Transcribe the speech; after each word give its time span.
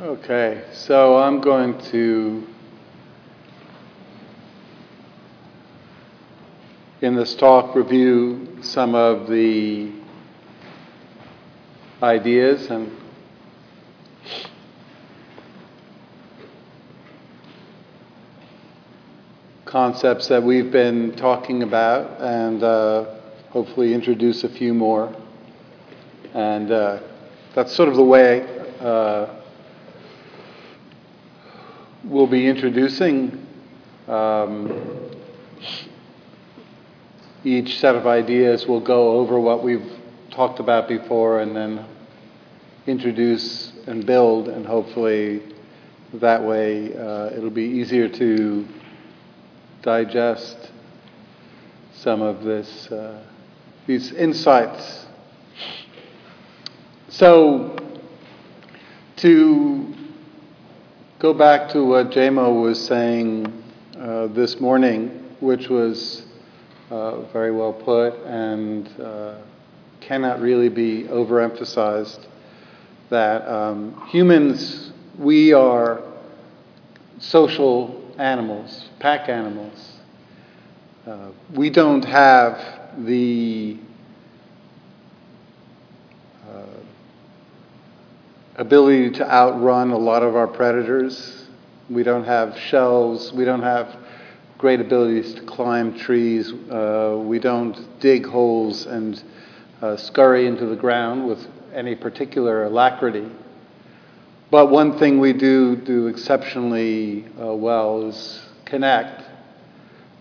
Okay, 0.00 0.62
so 0.70 1.16
I'm 1.16 1.40
going 1.40 1.76
to, 1.90 2.46
in 7.00 7.16
this 7.16 7.34
talk, 7.34 7.74
review 7.74 8.58
some 8.60 8.94
of 8.94 9.28
the 9.28 9.90
ideas 12.00 12.70
and 12.70 12.96
concepts 19.64 20.28
that 20.28 20.40
we've 20.40 20.70
been 20.70 21.10
talking 21.16 21.64
about 21.64 22.20
and 22.20 22.62
uh, 22.62 23.16
hopefully 23.50 23.94
introduce 23.94 24.44
a 24.44 24.48
few 24.48 24.72
more. 24.74 25.12
And 26.34 26.70
uh, 26.70 27.00
that's 27.56 27.74
sort 27.74 27.88
of 27.88 27.96
the 27.96 28.04
way 28.04 28.46
uh, 28.78 29.34
we'll 32.08 32.26
be 32.26 32.46
introducing 32.46 33.46
um, 34.06 35.10
each 37.44 37.78
set 37.80 37.94
of 37.94 38.06
ideas. 38.06 38.66
We'll 38.66 38.80
go 38.80 39.18
over 39.18 39.38
what 39.38 39.62
we've 39.62 39.92
talked 40.30 40.58
about 40.58 40.88
before 40.88 41.40
and 41.40 41.54
then 41.54 41.84
introduce 42.86 43.72
and 43.86 44.06
build, 44.06 44.48
and 44.48 44.66
hopefully 44.66 45.42
that 46.14 46.42
way 46.42 46.96
uh, 46.96 47.26
it'll 47.36 47.50
be 47.50 47.64
easier 47.64 48.08
to 48.08 48.66
digest 49.82 50.72
some 51.92 52.22
of 52.22 52.42
this, 52.42 52.90
uh, 52.90 53.22
these 53.86 54.12
insights. 54.12 55.06
So, 57.10 57.76
to 59.16 59.94
go 61.18 61.34
back 61.34 61.68
to 61.68 61.84
what 61.84 62.10
Jamo 62.10 62.62
was 62.62 62.86
saying 62.86 63.52
uh, 63.98 64.28
this 64.28 64.60
morning, 64.60 65.08
which 65.40 65.68
was 65.68 66.24
uh, 66.90 67.22
very 67.32 67.50
well 67.50 67.72
put 67.72 68.14
and 68.24 68.88
uh, 69.00 69.38
cannot 70.00 70.40
really 70.40 70.68
be 70.68 71.04
overemphasized, 71.08 72.24
that 73.10 73.48
um, 73.48 74.00
humans, 74.08 74.92
we 75.18 75.52
are 75.52 76.02
social 77.18 78.00
animals, 78.18 78.88
pack 79.00 79.28
animals. 79.28 79.94
Uh, 81.04 81.30
we 81.52 81.68
don't 81.68 82.04
have 82.04 82.94
the 82.98 83.76
ability 88.58 89.10
to 89.10 89.30
outrun 89.30 89.92
a 89.92 89.96
lot 89.96 90.24
of 90.24 90.34
our 90.34 90.48
predators. 90.48 91.46
We 91.88 92.02
don't 92.02 92.24
have 92.24 92.58
shells. 92.58 93.32
We 93.32 93.44
don't 93.44 93.62
have 93.62 93.96
great 94.58 94.80
abilities 94.80 95.34
to 95.34 95.42
climb 95.42 95.96
trees. 95.96 96.52
Uh, 96.52 97.22
we 97.22 97.38
don't 97.38 98.00
dig 98.00 98.26
holes 98.26 98.86
and 98.86 99.22
uh, 99.80 99.96
scurry 99.96 100.48
into 100.48 100.66
the 100.66 100.74
ground 100.74 101.28
with 101.28 101.46
any 101.72 101.94
particular 101.94 102.64
alacrity. 102.64 103.30
But 104.50 104.70
one 104.70 104.98
thing 104.98 105.20
we 105.20 105.34
do 105.34 105.76
do 105.76 106.08
exceptionally 106.08 107.26
uh, 107.40 107.54
well 107.54 108.08
is 108.08 108.40
connect. 108.64 109.22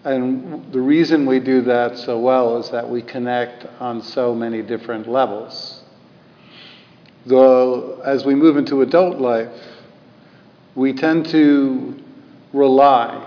And 0.04 0.72
the 0.72 0.80
reason 0.80 1.26
we 1.26 1.40
do 1.40 1.62
that 1.62 1.98
so 1.98 2.20
well 2.20 2.58
is 2.60 2.70
that 2.70 2.88
we 2.88 3.02
connect 3.02 3.66
on 3.80 4.04
so 4.04 4.36
many 4.36 4.62
different 4.62 5.08
levels. 5.08 5.77
Though, 7.28 8.00
as 8.06 8.24
we 8.24 8.36
move 8.36 8.56
into 8.56 8.82
adult 8.84 9.18
life, 9.18 9.52
we 10.76 10.94
tend 10.94 11.26
to 11.32 12.02
rely, 12.54 13.22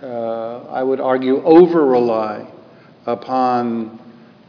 uh, 0.00 0.58
I 0.70 0.84
would 0.84 1.00
argue, 1.00 1.42
over 1.42 1.84
rely 1.84 2.46
upon 3.06 3.98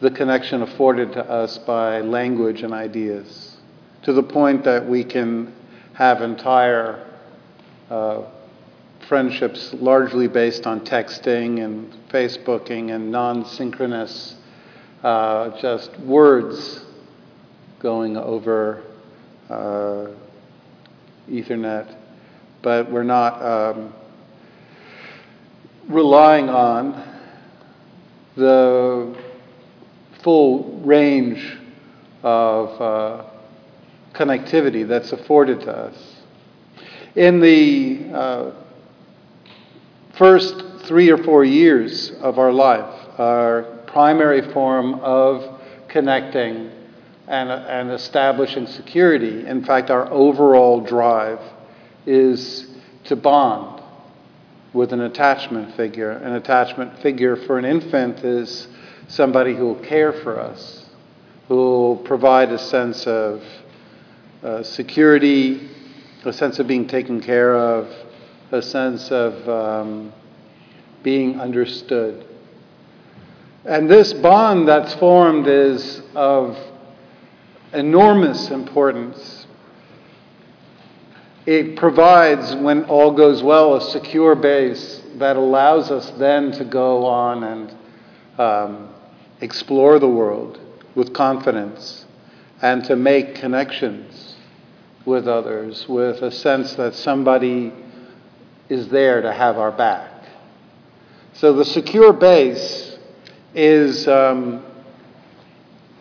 the 0.02 0.12
connection 0.12 0.62
afforded 0.62 1.14
to 1.14 1.28
us 1.28 1.58
by 1.58 2.02
language 2.02 2.62
and 2.62 2.74
ideas, 2.74 3.58
to 4.04 4.14
the 4.14 4.22
point 4.22 4.64
that 4.66 4.88
we 4.88 5.04
can 5.04 5.52
have 5.94 6.22
entire 6.22 7.08
uh, 7.90 8.22
friendships 9.08 9.74
largely 9.74 10.28
based 10.28 10.68
on 10.68 10.82
texting 10.82 11.66
and 11.66 11.92
Facebooking 12.12 12.94
and 12.94 13.12
non 13.12 13.46
synchronous, 13.46 14.36
uh, 15.04 15.60
just 15.60 16.00
words 16.02 16.85
going 17.80 18.18
over 18.18 18.84
uh, 19.50 20.08
Ethernet, 21.30 21.96
but 22.62 22.90
we're 22.92 23.04
not 23.04 23.42
um, 23.42 23.94
relying 25.88 26.50
on 26.50 27.20
the 28.36 29.16
full 30.24 30.82
range 30.84 31.58
of 32.24 32.82
uh, 32.82 33.26
connectivity 34.14 34.88
that's 34.88 35.12
afforded 35.12 35.60
to 35.62 35.72
us. 35.72 36.16
In 37.16 37.40
the 37.40 38.10
uh, 38.14 38.52
first 40.18 40.56
three 40.86 41.10
or 41.10 41.18
four 41.24 41.46
years 41.46 42.12
of 42.22 42.40
our 42.40 42.52
life, 42.52 43.20
our 43.20 43.64
primary 43.88 44.52
form 44.52 44.96
of 44.96 45.62
connecting 45.88 46.72
and, 47.28 47.50
and 47.50 47.92
establishing 47.92 48.68
security. 48.68 49.46
In 49.46 49.64
fact, 49.64 49.90
our 49.90 50.12
overall 50.12 50.82
drive 50.82 51.40
is 52.06 52.68
to 53.06 53.16
bond 53.16 53.82
with 54.74 54.94
an 54.94 55.02
attachment 55.02 55.76
figure. 55.76 56.12
An 56.12 56.34
attachment 56.34 57.00
figure 57.02 57.36
for 57.36 57.58
an 57.58 57.66
infant 57.66 58.20
is 58.20 58.68
somebody 59.08 59.56
who 59.56 59.66
will 59.66 59.84
care 59.84 60.12
for 60.12 60.40
us, 60.40 60.86
who 61.48 61.56
will 61.56 61.98
provide 61.98 62.52
a 62.52 62.60
sense 62.60 63.08
of 63.08 63.42
uh, 64.44 64.64
security, 64.64 65.70
a 66.26 66.34
sense 66.34 66.60
of 66.60 66.68
being 66.68 66.88
taken 66.88 67.22
care 67.22 67.56
of, 67.56 67.88
a 68.52 68.62
sense 68.62 69.12
of 69.12 69.48
um, 69.50 70.14
being 71.04 71.40
understood. 71.40 72.26
And 73.64 73.90
this 73.90 74.14
bond 74.14 74.68
that's 74.68 74.94
formed 74.96 75.48
is 75.48 76.02
of 76.14 76.58
enormous 77.76 78.50
importance. 78.50 79.48
It 81.46 81.76
provides, 81.76 82.56
when 82.56 82.86
all 82.86 83.12
goes 83.12 83.44
well, 83.44 83.76
a 83.76 83.82
secure 83.82 84.34
base 84.36 85.02
that 85.18 85.36
allows 85.36 85.92
us 85.92 86.10
then 86.18 86.52
to 86.54 86.66
go 86.66 87.06
on 87.06 87.44
and 87.44 87.78
um, 88.40 88.90
explore 89.42 90.00
the 90.00 90.10
world 90.10 90.60
with 90.96 91.14
confidence 91.14 92.06
and 92.62 92.84
to 92.86 92.96
make 92.96 93.36
connections 93.36 94.36
with 95.06 95.28
others 95.28 95.88
with 95.88 96.24
a 96.24 96.32
sense 96.32 96.74
that 96.76 96.96
somebody 96.96 97.72
is 98.70 98.88
there 98.88 99.22
to 99.22 99.32
have 99.32 99.58
our 99.58 99.72
back. 99.72 100.12
So 101.34 101.54
the 101.54 101.66
secure 101.66 102.14
base 102.14 102.98
is. 103.54 104.08
Um, 104.08 104.66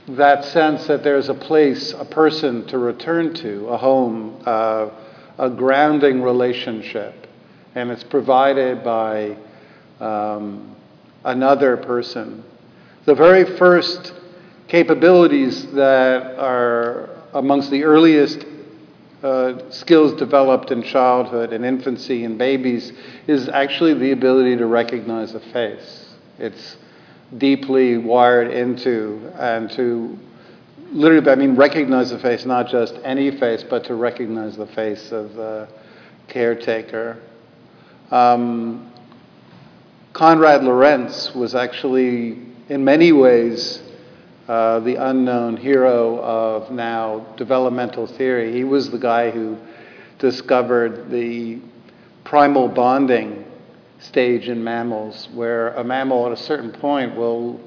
that 0.09 0.44
sense 0.44 0.87
that 0.87 1.03
there's 1.03 1.28
a 1.28 1.34
place, 1.34 1.92
a 1.92 2.04
person 2.04 2.66
to 2.66 2.78
return 2.78 3.34
to, 3.34 3.69
a 3.69 3.76
home, 3.76 4.42
uh, 4.44 4.91
a 5.38 5.50
grounding 5.50 6.22
relationship, 6.22 7.26
and 7.75 7.91
it's 7.91 8.04
provided 8.04 8.84
by 8.84 9.37
um, 10.00 10.76
another 11.25 11.76
person. 11.76 12.44
The 13.06 13.14
very 13.14 13.56
first 13.56 14.12
capabilities 14.69 15.66
that 15.72 16.38
are 16.38 17.10
amongst 17.32 17.70
the 17.70 17.84
earliest 17.84 18.47
uh, 19.22 19.70
skills 19.70 20.12
developed 20.19 20.70
in 20.70 20.82
childhood 20.82 21.52
and 21.52 21.64
infancy 21.64 22.25
and 22.25 22.37
babies 22.37 22.93
is 23.26 23.49
actually 23.49 23.94
the 23.94 24.12
ability 24.12 24.56
to 24.56 24.67
recognize 24.67 25.34
a 25.34 25.40
face. 25.40 26.11
It's 26.38 26.76
deeply 27.38 27.99
wired 27.99 28.50
into 28.50 29.32
and 29.38 29.71
to 29.73 30.19
literally, 30.93 31.29
I 31.29 31.35
mean, 31.35 31.56
recognize 31.56 32.11
the 32.11 32.19
face, 32.19 32.44
not 32.44 32.69
just 32.69 32.94
any 33.05 33.31
face, 33.38 33.65
but 33.69 33.85
to 33.85 33.94
recognize 33.94 34.56
the 34.56 34.67
face 34.67 35.11
of 35.12 35.35
the 35.35 35.69
caretaker. 36.29 37.21
Um, 38.11 38.93
Konrad 40.12 40.62
Lorenz 40.62 41.35
was 41.35 41.55
actually, 41.55 42.38
in 42.69 42.85
many 42.85 43.12
ways, 43.12 43.82
uh, 44.47 44.79
the 44.81 44.97
unknown 44.97 45.56
hero 45.56 46.20
of 46.20 46.70
now 46.70 47.27
developmental 47.37 48.06
theory. 48.06 48.53
He 48.53 48.62
was 48.62 48.91
the 48.91 48.99
guy 48.99 49.31
who 49.31 49.56
discovered 50.19 51.11
the 51.11 51.61
primal 52.25 52.69
bonding 52.69 53.44
stage 54.05 54.49
in 54.49 54.62
mammals 54.62 55.29
where 55.35 55.75
a 55.75 55.85
mammal 55.85 56.27
at 56.27 56.33
a 56.33 56.37
certain 56.37 56.71
point 56.71 57.17
will 57.17 57.61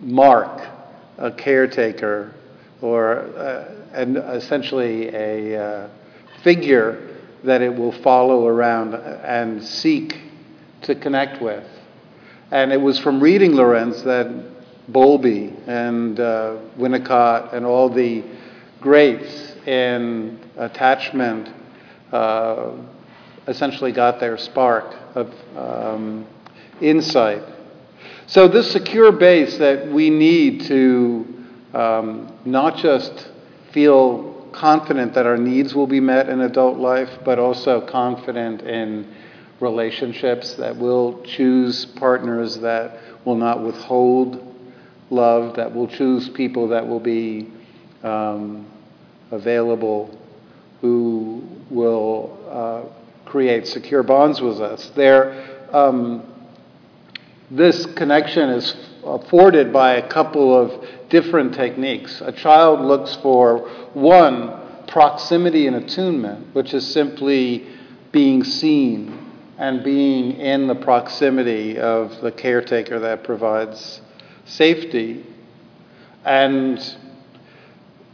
mark 0.00 0.68
a 1.16 1.32
caretaker 1.32 2.34
or 2.80 3.20
uh, 3.36 3.74
and 3.92 4.16
essentially 4.16 5.08
a 5.08 5.60
uh, 5.60 5.88
figure 6.42 7.16
that 7.44 7.62
it 7.62 7.74
will 7.74 7.92
follow 8.02 8.46
around 8.46 8.94
and 8.94 9.62
seek 9.62 10.20
to 10.82 10.94
connect 10.94 11.40
with. 11.40 11.64
And 12.50 12.72
it 12.72 12.80
was 12.80 12.98
from 12.98 13.20
reading 13.20 13.54
Lorenz 13.54 14.02
that 14.02 14.28
Bowlby 14.88 15.54
and 15.66 16.18
uh, 16.18 16.56
Winnicott 16.78 17.52
and 17.52 17.64
all 17.64 17.88
the 17.88 18.24
greats 18.80 19.56
in 19.66 20.38
attachment 20.56 21.48
uh, 22.12 22.72
essentially 23.48 23.92
got 23.92 24.20
their 24.20 24.36
spark 24.36 24.94
of 25.14 25.34
um, 25.56 26.26
insight. 26.80 27.42
So, 28.26 28.46
this 28.46 28.70
secure 28.70 29.10
base 29.10 29.56
that 29.58 29.88
we 29.88 30.10
need 30.10 30.66
to 30.66 31.26
um, 31.72 32.38
not 32.44 32.76
just 32.76 33.28
feel 33.72 34.50
confident 34.52 35.14
that 35.14 35.26
our 35.26 35.38
needs 35.38 35.74
will 35.74 35.86
be 35.86 36.00
met 36.00 36.28
in 36.28 36.42
adult 36.42 36.78
life, 36.78 37.08
but 37.24 37.38
also 37.38 37.86
confident 37.86 38.62
in 38.62 39.14
relationships 39.60 40.54
that 40.54 40.76
will 40.76 41.22
choose 41.22 41.86
partners 41.86 42.58
that 42.58 42.98
will 43.24 43.34
not 43.34 43.62
withhold 43.62 44.44
love, 45.10 45.56
that 45.56 45.74
will 45.74 45.88
choose 45.88 46.28
people 46.28 46.68
that 46.68 46.86
will 46.86 47.00
be 47.00 47.50
um, 48.02 48.66
available, 49.30 50.16
who 50.80 51.42
will 51.70 52.38
uh, 52.50 52.97
create 53.28 53.66
secure 53.66 54.02
bonds 54.02 54.40
with 54.40 54.60
us. 54.60 54.90
There, 54.96 55.58
um, 55.72 56.22
this 57.50 57.86
connection 57.86 58.50
is 58.50 58.74
afforded 59.04 59.72
by 59.72 59.94
a 59.94 60.08
couple 60.08 60.56
of 60.56 60.84
different 61.08 61.54
techniques. 61.54 62.20
A 62.20 62.32
child 62.32 62.80
looks 62.80 63.16
for 63.16 63.68
one, 63.94 64.54
proximity 64.86 65.66
and 65.66 65.76
attunement, 65.76 66.54
which 66.54 66.74
is 66.74 66.86
simply 66.86 67.66
being 68.10 68.42
seen 68.42 69.26
and 69.58 69.82
being 69.82 70.32
in 70.32 70.66
the 70.66 70.74
proximity 70.74 71.78
of 71.78 72.20
the 72.20 72.32
caretaker 72.32 72.98
that 73.00 73.24
provides 73.24 74.00
safety. 74.44 75.24
And 76.24 76.78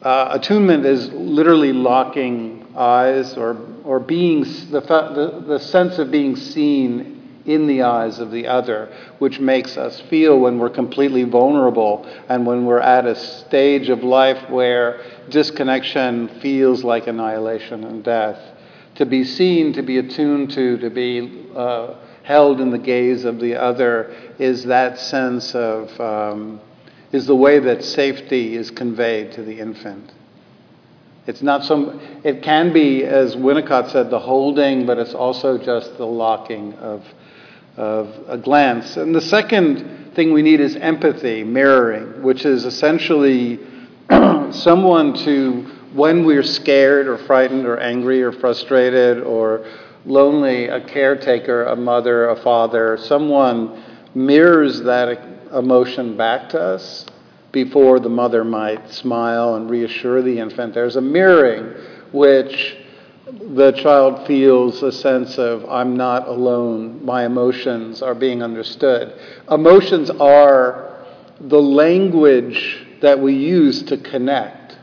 uh, 0.02 0.28
attunement 0.32 0.84
is 0.84 1.11
literally 1.12 1.72
locking 1.72 2.66
eyes 2.76 3.37
or, 3.37 3.56
or 3.84 4.00
being 4.00 4.40
the, 4.70 4.81
the, 4.81 5.44
the 5.46 5.58
sense 5.60 5.98
of 5.98 6.10
being 6.10 6.34
seen 6.36 7.40
in 7.44 7.66
the 7.66 7.82
eyes 7.82 8.19
of 8.19 8.31
the 8.31 8.46
other, 8.46 8.90
which 9.19 9.38
makes 9.38 9.76
us 9.76 10.00
feel 10.02 10.38
when 10.38 10.58
we're 10.58 10.70
completely 10.70 11.25
vulnerable 11.25 12.06
and 12.28 12.46
when 12.46 12.64
we're 12.64 12.81
at 12.81 13.04
a 13.04 13.14
stage 13.14 13.90
of 13.90 14.02
life 14.02 14.48
where 14.48 15.02
disconnection 15.28 16.28
feels 16.40 16.82
like 16.82 17.06
annihilation 17.06 17.84
and 17.84 18.02
death. 18.02 18.40
To 18.94 19.04
be 19.04 19.25
seen, 19.25 19.75
to 19.75 19.82
be 19.82 19.98
attuned 19.98 20.52
to, 20.52 20.78
to 20.78 20.88
be 20.88 21.48
uh, 21.54 21.94
held 22.22 22.60
in 22.60 22.70
the 22.70 22.78
gaze 22.78 23.26
of 23.26 23.38
the 23.38 23.54
other 23.54 24.14
is 24.38 24.64
that 24.64 24.98
sense 24.98 25.54
of, 25.54 26.00
um, 26.00 26.60
is 27.12 27.26
the 27.26 27.37
way 27.37 27.58
that 27.58 27.84
safety 27.84 28.56
is 28.56 28.70
conveyed 28.70 29.32
to 29.32 29.42
the 29.42 29.60
infant. 29.60 30.12
It's 31.26 31.43
not 31.43 31.65
some, 31.65 32.00
it 32.23 32.43
can 32.43 32.73
be, 32.73 33.05
as 33.05 33.35
Winnicott 33.35 33.91
said, 33.91 34.11
the 34.11 34.19
holding, 34.19 34.87
but 34.87 34.99
it's 34.99 35.15
also 35.15 35.59
just 35.59 35.97
the 35.97 36.06
locking 36.06 36.75
of 36.75 37.03
of 37.76 38.15
a 38.29 38.38
glance. 38.38 38.97
And 38.97 39.15
the 39.15 39.21
second 39.21 40.12
thing 40.15 40.32
we 40.32 40.43
need 40.43 40.61
is 40.61 40.76
empathy, 40.76 41.43
mirroring, 41.43 42.23
which 42.23 42.44
is 42.44 42.65
essentially 42.65 43.59
someone 44.50 45.15
to, 45.25 45.62
when 45.93 46.25
we're 46.25 46.44
scared 46.44 47.09
or 47.09 47.19
frightened 47.19 47.67
or 47.67 47.79
angry 47.79 48.23
or 48.23 48.32
frustrated 48.32 49.23
or 49.23 49.67
lonely, 50.05 50.67
a 50.67 50.81
caretaker, 50.87 51.65
a 51.65 51.76
mother, 51.76 52.29
a 52.29 52.37
father, 52.37 52.97
someone 52.99 53.82
mirrors 54.15 54.82
that 54.82 55.26
emotion 55.53 56.17
back 56.17 56.49
to 56.50 56.61
us 56.61 57.06
before 57.54 58.00
the 58.00 58.08
mother 58.08 58.44
might 58.44 58.90
smile 58.90 59.54
and 59.54 59.70
reassure 59.70 60.20
the 60.20 60.38
infant. 60.38 60.74
There's 60.74 60.96
a 60.96 61.00
mirroring 61.00 61.72
which 62.12 62.76
the 63.54 63.72
child 63.72 64.26
feels 64.26 64.82
a 64.82 64.92
sense 64.92 65.38
of, 65.38 65.64
I'm 65.70 65.96
not 65.96 66.28
alone, 66.28 67.02
my 67.04 67.24
emotions 67.24 68.02
are 68.02 68.14
being 68.14 68.42
understood. 68.42 69.18
Emotions 69.50 70.10
are 70.10 71.06
the 71.40 71.62
language 71.62 72.86
that 73.00 73.18
we 73.18 73.34
use 73.34 73.82
to 73.84 73.96
connect. 73.98 74.76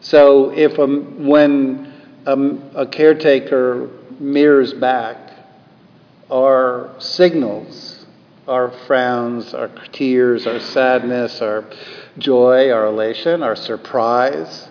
So, 0.00 0.50
if 0.50 0.78
a, 0.78 0.86
when 0.86 1.92
a, 2.24 2.82
a 2.82 2.86
caretaker 2.86 3.90
mirrors 4.18 4.72
back, 4.72 5.32
our 6.30 6.94
signals, 6.98 8.06
our 8.48 8.70
frowns, 8.86 9.54
our 9.54 9.68
tears, 9.92 10.46
our 10.46 10.60
sadness, 10.60 11.40
our 11.40 11.64
joy, 12.18 12.70
our 12.70 12.86
elation, 12.86 13.42
our 13.42 13.56
surprise, 13.56 14.68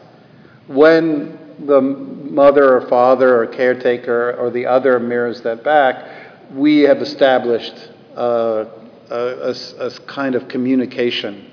when 0.68 1.38
the 1.60 1.82
mother 1.82 2.78
or 2.78 2.88
father 2.88 3.42
or 3.42 3.48
caretaker 3.48 4.36
or 4.38 4.50
the 4.50 4.66
other 4.66 5.00
mirrors 5.00 5.42
that 5.42 5.64
back, 5.64 6.52
we 6.54 6.82
have 6.82 7.02
established 7.02 7.92
a, 8.16 8.68
a, 9.10 9.56
a, 9.80 9.92
kind 10.08 10.36
of 10.36 10.48
communication 10.48 11.52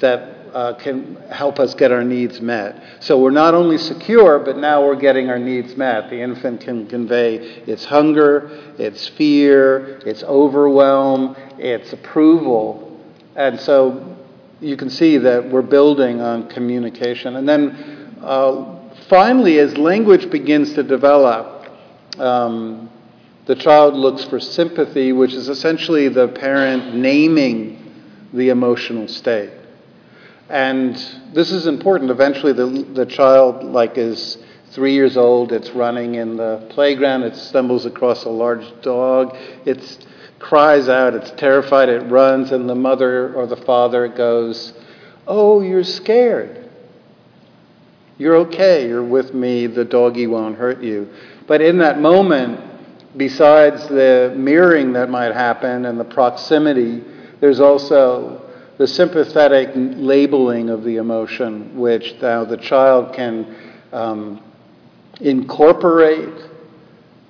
that 0.00 0.38
uh, 0.52 0.74
can 0.74 1.16
help 1.30 1.58
us 1.58 1.74
get 1.74 1.92
our 1.92 2.04
needs 2.04 2.40
met. 2.40 2.82
So 3.00 3.18
we're 3.18 3.30
not 3.30 3.54
only 3.54 3.78
secure, 3.78 4.38
but 4.38 4.58
now 4.58 4.84
we're 4.84 4.96
getting 4.96 5.30
our 5.30 5.38
needs 5.38 5.76
met. 5.76 6.10
The 6.10 6.20
infant 6.20 6.60
can 6.60 6.86
convey 6.86 7.36
its 7.36 7.84
hunger, 7.84 8.50
its 8.78 9.08
fear, 9.08 9.98
its 10.06 10.22
overwhelm, 10.22 11.36
its 11.58 11.92
approval. 11.92 13.00
And 13.34 13.58
so 13.60 14.11
you 14.62 14.76
can 14.76 14.88
see 14.88 15.18
that 15.18 15.50
we're 15.50 15.62
building 15.62 16.20
on 16.20 16.48
communication. 16.48 17.36
And 17.36 17.48
then 17.48 18.16
uh, 18.22 18.80
finally, 19.08 19.58
as 19.58 19.76
language 19.76 20.30
begins 20.30 20.72
to 20.74 20.82
develop, 20.84 21.68
um, 22.18 22.88
the 23.46 23.56
child 23.56 23.94
looks 23.94 24.24
for 24.24 24.38
sympathy, 24.38 25.12
which 25.12 25.32
is 25.32 25.48
essentially 25.48 26.08
the 26.08 26.28
parent 26.28 26.94
naming 26.94 27.78
the 28.32 28.50
emotional 28.50 29.08
state. 29.08 29.50
And 30.48 30.94
this 31.32 31.50
is 31.50 31.66
important. 31.66 32.10
Eventually, 32.10 32.52
the, 32.52 32.66
the 32.94 33.06
child, 33.06 33.64
like, 33.64 33.98
is 33.98 34.38
three 34.70 34.94
years 34.94 35.16
old, 35.16 35.52
it's 35.52 35.70
running 35.70 36.14
in 36.14 36.36
the 36.36 36.66
playground, 36.70 37.24
it 37.24 37.36
stumbles 37.36 37.84
across 37.84 38.24
a 38.24 38.28
large 38.28 38.64
dog, 38.80 39.36
it 39.66 40.06
cries 40.42 40.88
out, 40.88 41.14
it's 41.14 41.30
terrified, 41.32 41.88
it 41.88 42.00
runs, 42.10 42.52
and 42.52 42.68
the 42.68 42.74
mother 42.74 43.34
or 43.34 43.46
the 43.46 43.56
father 43.56 44.08
goes, 44.08 44.74
Oh, 45.26 45.60
you're 45.60 45.84
scared. 45.84 46.68
You're 48.18 48.36
okay. 48.36 48.88
You're 48.88 49.04
with 49.04 49.34
me. 49.34 49.66
The 49.66 49.84
doggy 49.84 50.26
won't 50.26 50.58
hurt 50.58 50.82
you. 50.82 51.08
But 51.46 51.60
in 51.60 51.78
that 51.78 52.00
moment, 52.00 52.60
besides 53.16 53.86
the 53.88 54.32
mirroring 54.36 54.92
that 54.94 55.10
might 55.10 55.32
happen 55.32 55.86
and 55.86 55.98
the 55.98 56.04
proximity, 56.04 57.02
there's 57.40 57.60
also 57.60 58.50
the 58.78 58.86
sympathetic 58.86 59.70
labeling 59.74 60.70
of 60.70 60.82
the 60.82 60.96
emotion, 60.96 61.76
which 61.78 62.14
now 62.20 62.44
the 62.44 62.56
child 62.56 63.14
can 63.14 63.56
um, 63.92 64.42
incorporate 65.20 66.34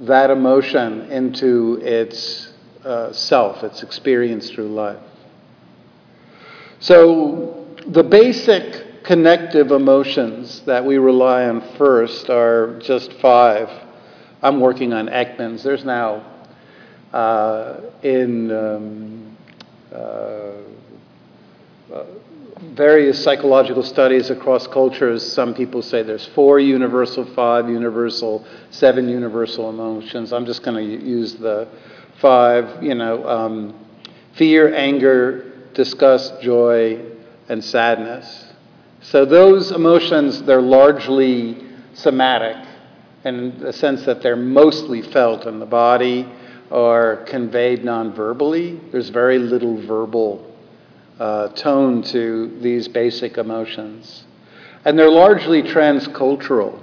that 0.01 0.31
emotion 0.31 1.11
into 1.11 1.79
its 1.83 2.52
uh, 2.85 3.13
self, 3.13 3.63
its 3.63 3.83
experience 3.83 4.51
through 4.51 4.69
life. 4.69 5.03
So 6.81 7.67
the 7.87 8.03
basic 8.03 9.05
connective 9.05 9.71
emotions 9.71 10.61
that 10.67 10.85
we 10.85 10.99
rely 10.99 11.45
on 11.45 11.61
first 11.77 12.31
are 12.31 12.79
just 12.81 13.13
five. 13.15 13.69
I'm 14.43 14.61
working 14.61 14.93
on 14.93 15.07
Ekman's. 15.07 15.63
There's 15.63 15.85
now 15.85 16.25
uh, 17.13 17.81
in 18.03 18.51
um, 18.51 19.37
uh, 19.95 20.53
various 22.75 23.23
psychological 23.23 23.83
studies 23.83 24.31
across 24.31 24.67
cultures, 24.67 25.33
some 25.33 25.53
people 25.55 25.83
say 25.83 26.03
there's 26.03 26.27
four 26.27 26.59
universal, 26.61 27.25
five 27.35 27.69
universal, 27.69 28.47
seven 28.71 29.09
universal 29.09 29.69
emotions. 29.69 30.33
I'm 30.33 30.47
just 30.47 30.63
going 30.63 30.77
to 30.77 31.07
use 31.07 31.35
the 31.35 31.69
five, 32.21 32.83
you 32.83 32.95
know, 32.95 33.29
um, 33.29 33.87
fear, 34.35 34.75
anger, 34.75 35.53
disgust, 35.75 36.41
joy, 36.41 37.01
and 37.49 37.65
sadness. 37.65 38.47
So 39.01 39.25
those 39.25 39.73
emotions, 39.73 40.43
they're 40.43 40.63
largely 40.63 41.65
somatic 41.95 42.57
in 43.25 43.59
the 43.59 43.73
sense 43.73 44.05
that 44.05 44.23
they're 44.23 44.37
mostly 44.37 45.03
felt 45.03 45.47
in 45.47 45.59
the 45.59 45.67
body 45.67 46.29
or 46.71 47.25
conveyed 47.29 47.85
non-verbally. 47.85 48.81
There's 48.91 49.11
very 49.11 49.39
little 49.39 49.81
verbal 49.87 50.51
uh, 51.19 51.49
tone 51.49 52.03
to 52.03 52.59
these 52.61 52.89
basic 52.89 53.39
emotions. 53.39 54.25
And 54.85 54.99
they're 54.99 55.11
largely 55.11 55.63
transcultural. 55.63 56.81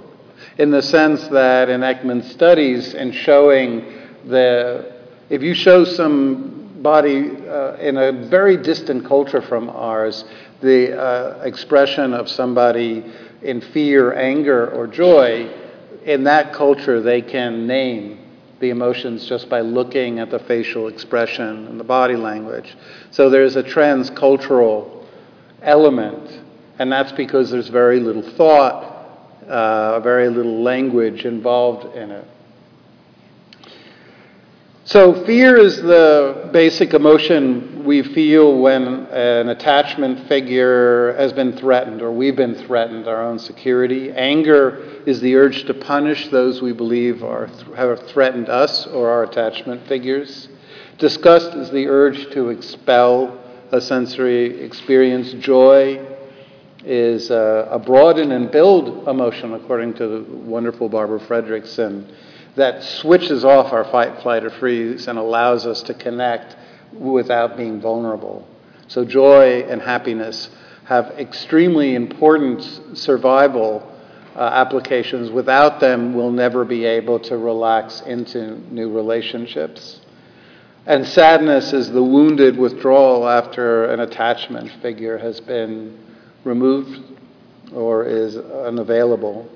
in 0.58 0.70
the 0.70 0.82
sense 0.82 1.26
that 1.28 1.68
in 1.68 1.80
Ekman's 1.80 2.30
studies 2.30 2.94
and 2.94 3.14
showing 3.14 3.84
the, 4.26 4.89
if 5.30 5.42
you 5.42 5.54
show 5.54 5.84
somebody 5.84 7.30
uh, 7.46 7.76
in 7.76 7.96
a 7.96 8.10
very 8.28 8.56
distant 8.56 9.06
culture 9.06 9.40
from 9.40 9.70
ours, 9.70 10.24
the 10.60 11.00
uh, 11.00 11.42
expression 11.42 12.12
of 12.12 12.28
somebody 12.28 13.04
in 13.40 13.60
fear, 13.60 14.12
anger, 14.12 14.68
or 14.72 14.88
joy, 14.88 15.48
in 16.04 16.24
that 16.24 16.52
culture 16.52 17.00
they 17.00 17.22
can 17.22 17.66
name 17.66 18.18
the 18.58 18.70
emotions 18.70 19.26
just 19.26 19.48
by 19.48 19.60
looking 19.60 20.18
at 20.18 20.30
the 20.30 20.38
facial 20.40 20.88
expression 20.88 21.68
and 21.68 21.78
the 21.78 21.84
body 21.84 22.16
language. 22.16 22.76
So 23.12 23.30
there's 23.30 23.54
a 23.54 23.62
transcultural 23.62 25.06
element, 25.62 26.40
and 26.78 26.90
that's 26.90 27.12
because 27.12 27.50
there's 27.50 27.68
very 27.68 28.00
little 28.00 28.28
thought, 28.32 28.84
uh, 29.46 30.00
very 30.00 30.28
little 30.28 30.62
language 30.62 31.24
involved 31.24 31.96
in 31.96 32.10
it. 32.10 32.26
So, 34.90 35.24
fear 35.24 35.56
is 35.56 35.76
the 35.76 36.50
basic 36.52 36.94
emotion 36.94 37.84
we 37.84 38.02
feel 38.02 38.58
when 38.58 39.06
an 39.06 39.50
attachment 39.50 40.26
figure 40.26 41.12
has 41.12 41.32
been 41.32 41.56
threatened 41.56 42.02
or 42.02 42.10
we've 42.10 42.34
been 42.34 42.56
threatened, 42.56 43.06
our 43.06 43.22
own 43.22 43.38
security. 43.38 44.10
Anger 44.10 44.82
is 45.06 45.20
the 45.20 45.36
urge 45.36 45.62
to 45.66 45.74
punish 45.74 46.26
those 46.30 46.60
we 46.60 46.72
believe 46.72 47.22
are, 47.22 47.46
have 47.76 48.00
threatened 48.08 48.48
us 48.48 48.88
or 48.88 49.10
our 49.10 49.22
attachment 49.22 49.86
figures. 49.86 50.48
Disgust 50.98 51.54
is 51.54 51.70
the 51.70 51.86
urge 51.86 52.28
to 52.32 52.48
expel 52.48 53.40
a 53.70 53.80
sensory 53.80 54.60
experience. 54.60 55.34
Joy 55.34 56.04
is 56.84 57.30
a, 57.30 57.68
a 57.70 57.78
broaden 57.78 58.32
and 58.32 58.50
build 58.50 59.06
emotion, 59.06 59.54
according 59.54 59.94
to 59.94 60.08
the 60.08 60.24
wonderful 60.32 60.88
Barbara 60.88 61.20
Fredrickson 61.20 62.12
that 62.60 62.82
switches 62.82 63.44
off 63.44 63.72
our 63.72 63.84
fight, 63.84 64.22
flight, 64.22 64.44
or 64.44 64.50
freeze 64.50 65.08
and 65.08 65.18
allows 65.18 65.66
us 65.66 65.82
to 65.84 65.94
connect 65.94 66.56
without 66.92 67.56
being 67.56 67.80
vulnerable. 67.80 68.46
So, 68.88 69.04
joy 69.04 69.60
and 69.62 69.80
happiness 69.80 70.50
have 70.84 71.06
extremely 71.18 71.94
important 71.94 72.98
survival 72.98 73.90
uh, 74.34 74.40
applications. 74.40 75.30
Without 75.30 75.80
them, 75.80 76.14
we'll 76.14 76.32
never 76.32 76.64
be 76.64 76.84
able 76.84 77.18
to 77.20 77.36
relax 77.36 78.00
into 78.02 78.58
new 78.72 78.92
relationships. 78.92 80.00
And 80.86 81.06
sadness 81.06 81.72
is 81.72 81.90
the 81.90 82.02
wounded 82.02 82.58
withdrawal 82.58 83.28
after 83.28 83.84
an 83.86 84.00
attachment 84.00 84.70
figure 84.82 85.18
has 85.18 85.40
been 85.40 85.98
removed 86.44 87.00
or 87.72 88.04
is 88.04 88.36
unavailable. 88.36 89.48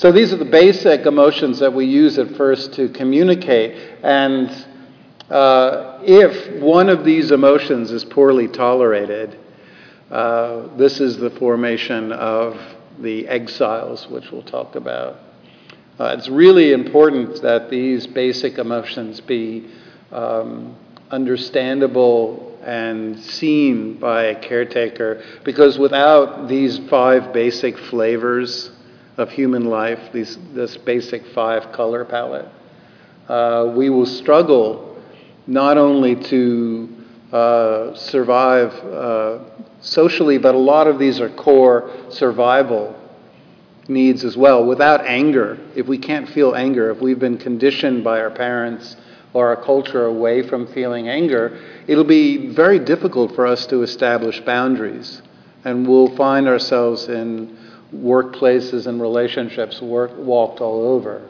So 0.00 0.10
these 0.10 0.32
are 0.32 0.38
the 0.38 0.46
basic 0.46 1.04
emotions 1.04 1.58
that 1.58 1.74
we 1.74 1.84
use 1.84 2.16
at 2.16 2.34
first 2.34 2.72
to 2.72 2.88
communicate. 2.88 3.98
And 4.02 4.48
uh, 5.28 5.98
if 6.02 6.58
one 6.58 6.88
of 6.88 7.04
these 7.04 7.32
emotions 7.32 7.90
is 7.90 8.02
poorly 8.06 8.48
tolerated, 8.48 9.38
uh, 10.10 10.74
this 10.78 11.00
is 11.00 11.18
the 11.18 11.28
formation 11.28 12.12
of 12.12 12.58
the 12.98 13.28
exiles, 13.28 14.08
which 14.08 14.30
we'll 14.30 14.42
talk 14.42 14.74
about. 14.74 15.16
Uh, 15.98 16.16
it's 16.16 16.30
really 16.30 16.72
important 16.72 17.42
that 17.42 17.68
these 17.68 18.06
basic 18.06 18.56
emotions 18.56 19.20
be 19.20 19.68
um, 20.12 20.74
understandable 21.10 22.58
and 22.62 23.20
seen 23.20 23.98
by 23.98 24.22
a 24.22 24.40
caretaker, 24.40 25.22
because 25.44 25.78
without 25.78 26.48
these 26.48 26.78
five 26.88 27.34
basic 27.34 27.76
flavors, 27.76 28.70
of 29.16 29.30
human 29.30 29.64
life, 29.64 30.12
these, 30.12 30.38
this 30.54 30.76
basic 30.76 31.26
five 31.28 31.72
color 31.72 32.04
palette, 32.04 32.48
uh, 33.28 33.72
we 33.76 33.90
will 33.90 34.06
struggle 34.06 34.98
not 35.46 35.78
only 35.78 36.16
to 36.16 36.88
uh, 37.32 37.94
survive 37.94 38.72
uh, 38.84 39.38
socially, 39.80 40.38
but 40.38 40.54
a 40.54 40.58
lot 40.58 40.86
of 40.86 40.98
these 40.98 41.20
are 41.20 41.30
core 41.30 41.90
survival 42.10 42.96
needs 43.88 44.24
as 44.24 44.36
well. 44.36 44.64
Without 44.64 45.04
anger, 45.06 45.58
if 45.74 45.86
we 45.86 45.98
can't 45.98 46.28
feel 46.28 46.54
anger, 46.54 46.90
if 46.90 47.00
we've 47.00 47.18
been 47.18 47.38
conditioned 47.38 48.04
by 48.04 48.20
our 48.20 48.30
parents 48.30 48.96
or 49.32 49.48
our 49.48 49.62
culture 49.62 50.06
away 50.06 50.42
from 50.48 50.66
feeling 50.68 51.08
anger, 51.08 51.60
it'll 51.86 52.04
be 52.04 52.48
very 52.48 52.78
difficult 52.78 53.34
for 53.34 53.46
us 53.46 53.66
to 53.66 53.82
establish 53.82 54.40
boundaries. 54.40 55.22
And 55.64 55.86
we'll 55.86 56.16
find 56.16 56.48
ourselves 56.48 57.08
in 57.08 57.56
workplaces 57.94 58.86
and 58.86 59.00
relationships 59.00 59.80
work, 59.80 60.12
walked 60.16 60.60
all 60.60 60.82
over. 60.82 61.28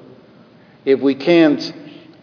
If 0.84 1.00
we 1.00 1.14
can't 1.14 1.72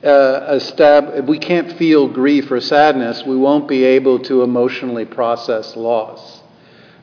uh, 0.03 0.59
if 0.59 1.25
we 1.25 1.39
can't 1.39 1.73
feel 1.77 2.07
grief 2.07 2.51
or 2.51 2.61
sadness, 2.61 3.23
we 3.25 3.35
won't 3.35 3.67
be 3.67 3.83
able 3.83 4.19
to 4.19 4.43
emotionally 4.43 5.05
process 5.05 5.75
loss, 5.75 6.41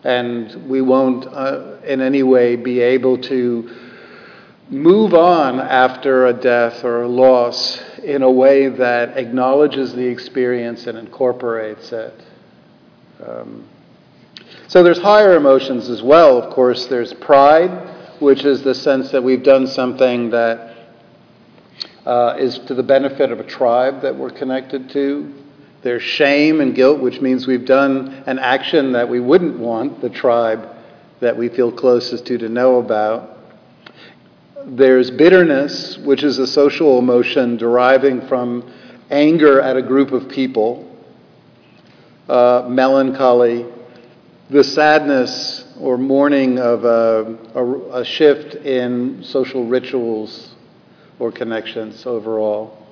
and 0.05 0.69
we 0.69 0.81
won't 0.81 1.27
uh, 1.27 1.79
in 1.85 2.01
any 2.01 2.23
way 2.23 2.57
be 2.57 2.81
able 2.81 3.19
to 3.19 3.69
move 4.71 5.13
on 5.13 5.61
after 5.61 6.27
a 6.27 6.33
death 6.33 6.85
or 6.85 7.03
a 7.03 7.09
loss 7.09 7.81
in 8.03 8.23
a 8.23 8.31
way 8.31 8.69
that 8.69 9.17
acknowledges 9.17 9.93
the 9.95 10.07
experience 10.07 10.87
and 10.87 10.97
incorporates 10.97 11.93
it. 11.93 12.15
Um, 13.27 13.69
so 14.69 14.83
there's 14.83 15.01
higher 15.01 15.37
emotions 15.37 15.89
as 15.89 16.03
well. 16.03 16.39
Of 16.39 16.53
course, 16.53 16.87
there's 16.87 17.13
pride, 17.15 17.71
which 18.21 18.45
is 18.45 18.63
the 18.63 18.75
sense 18.75 19.11
that 19.11 19.23
we've 19.23 19.43
done 19.43 19.67
something 19.67 20.31
that 20.31 20.75
uh, 22.07 22.37
is 22.39 22.59
to 22.61 22.75
the 22.75 22.83
benefit 22.83 23.31
of 23.31 23.41
a 23.41 23.45
tribe 23.45 24.03
that 24.03 24.17
we're 24.17 24.31
connected 24.31 24.91
to. 24.91 25.33
There's 25.83 26.03
shame 26.03 26.61
and 26.61 26.75
guilt, 26.75 27.01
which 27.01 27.21
means 27.21 27.47
we've 27.47 27.67
done 27.67 28.25
an 28.27 28.39
action 28.39 28.93
that 28.93 29.09
we 29.09 29.21
wouldn't 29.21 29.59
want 29.59 30.01
the 30.01 30.09
tribe 30.09 30.69
that 31.21 31.37
we 31.37 31.49
feel 31.49 31.71
closest 31.71 32.27
to 32.27 32.39
to 32.39 32.49
know 32.49 32.79
about. 32.79 33.39
There's 34.67 35.11
bitterness, 35.11 35.99
which 35.99 36.23
is 36.23 36.39
a 36.39 36.47
social 36.47 36.99
emotion 36.99 37.59
deriving 37.59 38.27
from 38.29 38.73
anger 39.11 39.61
at 39.61 39.77
a 39.77 39.83
group 39.83 40.13
of 40.13 40.29
people. 40.29 40.91
Uh, 42.29 42.67
melancholy, 42.67 43.67
the 44.51 44.63
sadness 44.63 45.65
or 45.79 45.97
mourning 45.97 46.59
of 46.59 46.85
a, 46.85 47.39
a, 47.55 48.01
a, 48.01 48.05
shift 48.05 48.55
in 48.55 49.23
social 49.23 49.67
rituals 49.67 50.55
or 51.19 51.33
connections 51.33 52.05
overall. 52.07 52.87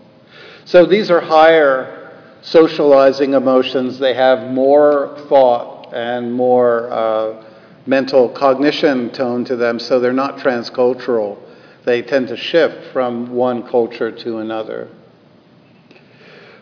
So 0.65 0.87
these 0.87 1.11
are 1.11 1.21
higher 1.21 2.21
socializing 2.41 3.35
emotions. 3.35 3.99
They 3.99 4.15
have 4.15 4.51
more 4.51 5.17
thought 5.29 5.93
and 5.93 6.33
more 6.33 6.91
uh, 6.91 7.45
mental 7.87 8.29
cognition 8.29 9.11
tone 9.11 9.45
to 9.45 9.57
them, 9.57 9.79
so 9.79 10.01
they're 10.01 10.13
not 10.13 10.39
transcultural. 10.39 11.39
They 11.85 12.01
tend 12.03 12.29
to 12.29 12.37
shift 12.37 12.93
from 12.93 13.33
one 13.33 13.69
culture 13.69 14.11
to 14.11 14.39
another. 14.39 14.89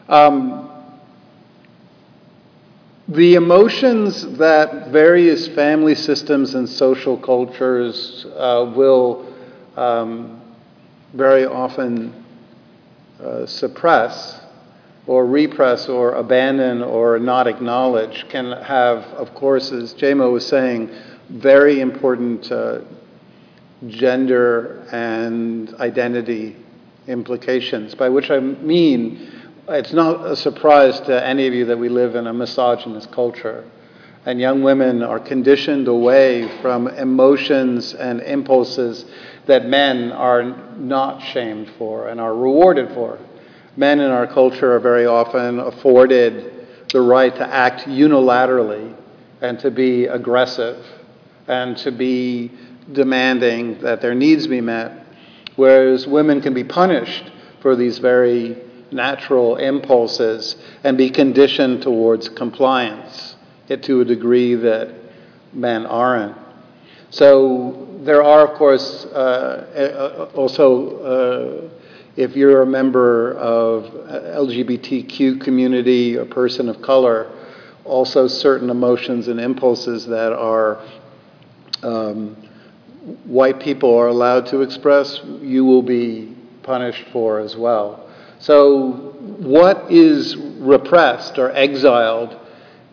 Um, 0.09 0.80
the 3.11 3.35
emotions 3.35 4.25
that 4.38 4.88
various 4.93 5.49
family 5.49 5.97
systems 5.97 6.55
and 6.55 6.69
social 6.69 7.17
cultures 7.17 8.25
uh, 8.37 8.73
will 8.76 9.26
um, 9.76 10.40
very 11.14 11.45
often 11.45 12.25
uh, 13.21 13.45
suppress 13.47 14.40
or 15.09 15.26
repress 15.26 15.88
or 15.88 16.12
abandon 16.12 16.83
or 16.83 17.19
not 17.19 17.49
acknowledge 17.49 18.29
can 18.29 18.52
have, 18.62 18.99
of 19.14 19.35
course, 19.35 19.73
as 19.73 19.93
Jamo 19.95 20.33
was 20.33 20.47
saying, 20.47 20.88
very 21.31 21.81
important 21.81 22.52
uh, 22.52 22.79
gender 23.88 24.87
and 24.93 25.75
identity 25.75 26.55
implications, 27.09 27.93
by 27.97 28.09
which 28.09 28.31
I 28.31 28.38
mean 28.38 29.40
it's 29.71 29.93
not 29.93 30.27
a 30.27 30.35
surprise 30.35 30.99
to 31.00 31.25
any 31.27 31.47
of 31.47 31.55
you 31.55 31.67
that 31.67 31.79
we 31.79 31.89
live 31.89 32.17
in 32.17 32.27
a 32.27 32.33
misogynist 32.33 33.12
culture. 33.12 33.65
And 34.27 34.41
young 34.41 34.62
women 34.62 35.03
are 35.03 35.21
conditioned 35.21 35.87
away 35.87 36.49
from 36.61 36.89
emotions 36.89 37.95
and 37.95 38.21
impulses 38.21 39.05
that 39.47 39.67
men 39.67 40.11
are 40.12 40.43
not 40.77 41.23
shamed 41.23 41.71
for 41.79 42.09
and 42.09 42.21
are 42.21 42.35
rewarded 42.35 42.93
for. 42.95 43.19
Men 43.77 44.00
in 44.00 44.11
our 44.11 44.27
culture 44.27 44.75
are 44.75 44.81
very 44.81 45.07
often 45.07 45.61
afforded 45.61 46.67
the 46.93 47.00
right 47.00 47.35
to 47.35 47.47
act 47.47 47.83
unilaterally 47.83 48.95
and 49.41 49.59
to 49.61 49.71
be 49.71 50.07
aggressive 50.07 50.85
and 51.47 51.77
to 51.79 51.93
be 51.93 52.50
demanding 52.93 53.81
that 53.81 54.03
their 54.03 54.15
needs 54.15 54.49
be 54.49 54.61
met, 54.61 55.07
whereas 55.55 56.07
women 56.07 56.41
can 56.41 56.55
be 56.55 56.65
punished 56.65 57.31
for 57.62 57.77
these 57.77 57.99
very 57.99 58.70
natural 58.93 59.57
impulses 59.57 60.57
and 60.85 60.97
be 60.97 61.11
conditioned 61.11 61.83
towards 61.83 62.29
compliance 62.29 63.37
to 63.69 64.01
a 64.01 64.05
degree 64.05 64.55
that 64.57 64.93
men 65.53 65.87
aren't. 65.87 66.37
So 67.11 67.89
there 68.03 68.23
are, 68.23 68.47
of 68.47 68.59
course, 68.59 69.05
uh, 69.07 70.29
uh 70.31 70.37
also, 70.37 70.97
uh, 70.99 71.71
if 72.17 72.37
you're 72.37 72.63
a 72.63 72.67
member 72.67 73.35
of 73.35 73.85
LGBTQ 73.85 75.41
community, 75.41 76.17
a 76.17 76.25
person 76.25 76.69
of 76.69 76.83
color, 76.83 77.31
also 77.85 78.27
certain 78.27 78.71
emotions 78.71 79.29
and 79.29 79.41
impulses 79.41 80.07
that 80.07 80.33
are 80.33 80.83
um, 81.83 82.37
white 83.25 83.61
people 83.61 83.97
are 83.97 84.09
allowed 84.09 84.47
to 84.47 84.61
express, 84.61 85.21
you 85.41 85.65
will 85.65 85.83
be 85.83 86.37
punished 86.63 87.07
for 87.13 87.41
as 87.41 87.57
well. 87.57 88.10
So, 88.41 88.93
what 89.39 89.93
is 89.93 90.35
repressed 90.35 91.39
or 91.39 91.51
exiled 91.51 92.39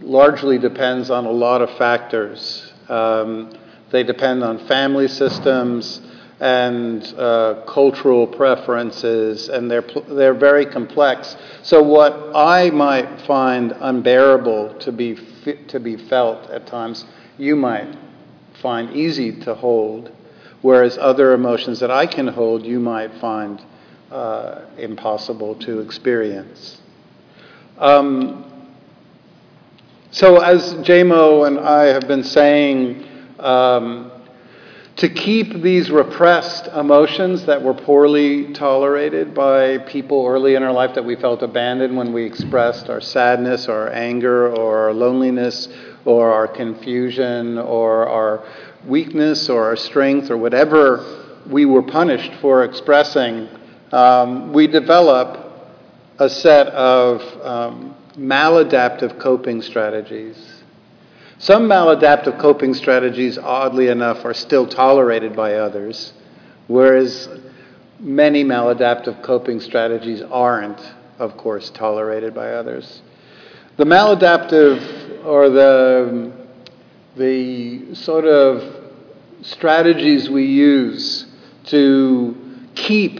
largely 0.01 0.58
depends 0.58 1.10
on 1.10 1.25
a 1.25 1.32
lot 1.32 1.62
of 1.62 1.70
factors. 1.77 2.74
Um, 2.89 3.54
they 3.89 4.04
depend 4.04 4.44
on 4.44 4.68
family 4.68 5.08
systems 5.08 6.01
and 6.42 7.01
uh, 7.18 7.63
cultural 7.66 8.27
preferences, 8.27 9.48
and 9.48 9.72
they're, 9.72 9.86
they're 10.10 10.34
very 10.34 10.66
complex. 10.66 11.38
So, 11.63 11.82
what 11.82 12.36
I 12.36 12.70
might 12.70 13.22
find 13.22 13.72
unbearable 13.72 14.75
to 14.80 14.92
be, 14.92 15.18
to 15.70 15.80
be 15.80 15.96
felt 15.96 16.50
at 16.50 16.68
times, 16.68 17.06
you 17.38 17.56
might 17.56 17.98
find 18.62 18.94
easy 18.94 19.39
to 19.42 19.56
hold, 19.56 20.12
whereas 20.62 20.98
other 20.98 21.32
emotions 21.32 21.80
that 21.80 21.89
I 21.89 22.06
can 22.06 22.27
hold, 22.27 22.66
you 22.66 22.82
might 22.82 23.13
find 23.22 23.62
uh, 24.11 24.65
impossible 24.77 25.55
to 25.55 25.79
experience. 25.79 26.81
Um, 27.77 28.43
so, 30.11 30.41
as 30.41 30.73
JMO 30.75 31.45
and 31.47 31.59
I 31.59 31.85
have 31.85 32.07
been 32.07 32.23
saying, 32.23 33.05
um, 33.39 34.11
to 34.97 35.09
keep 35.09 35.61
these 35.61 35.91
repressed 35.91 36.67
emotions 36.67 37.45
that 37.45 37.61
were 37.61 37.75
poorly 37.75 38.51
tolerated 38.53 39.35
by 39.35 39.77
people 39.79 40.25
early 40.25 40.55
in 40.55 40.63
our 40.63 40.71
life 40.71 40.95
that 40.95 41.05
we 41.05 41.15
felt 41.15 41.43
abandoned 41.43 41.95
when 41.95 42.11
we 42.13 42.23
expressed 42.23 42.89
our 42.89 42.99
sadness 42.99 43.67
or 43.67 43.73
our 43.73 43.89
anger 43.89 44.51
or 44.55 44.87
our 44.87 44.93
loneliness 44.93 45.67
or 46.05 46.31
our 46.31 46.47
confusion 46.47 47.59
or 47.59 48.07
our 48.07 48.43
weakness 48.87 49.49
or 49.49 49.65
our 49.65 49.75
strength 49.75 50.31
or 50.31 50.37
whatever 50.37 51.25
we 51.47 51.65
were 51.65 51.83
punished 51.83 52.33
for 52.41 52.63
expressing, 52.63 53.47
um, 53.91 54.53
we 54.53 54.67
develop 54.67 55.44
a 56.20 56.29
set 56.29 56.67
of 56.67 57.22
um, 57.46 57.96
maladaptive 58.17 59.20
coping 59.20 59.62
strategies 59.62 60.58
some 61.39 61.70
maladaptive 61.70 62.39
coping 62.39 62.74
strategies, 62.74 63.38
oddly 63.38 63.89
enough, 63.89 64.25
are 64.25 64.34
still 64.34 64.65
tolerated 64.65 65.36
by 65.36 65.56
others, 65.56 66.13
whereas 66.65 67.29
many 68.00 68.44
maladaptive 68.44 69.22
coping 69.22 69.60
strategies 69.60 70.24
aren't, 70.24 70.82
of 71.20 71.38
course, 71.38 71.70
tolerated 71.70 72.34
by 72.34 72.53
others. 72.53 73.03
The 73.77 73.84
maladaptive 73.84 75.24
or 75.25 75.50
the, 75.50 76.34
the 77.15 77.94
sort 77.94 78.25
of 78.25 78.86
strategies 79.44 80.32
we 80.32 80.46
use 80.46 81.27
to 81.65 82.36
keep 82.74 83.20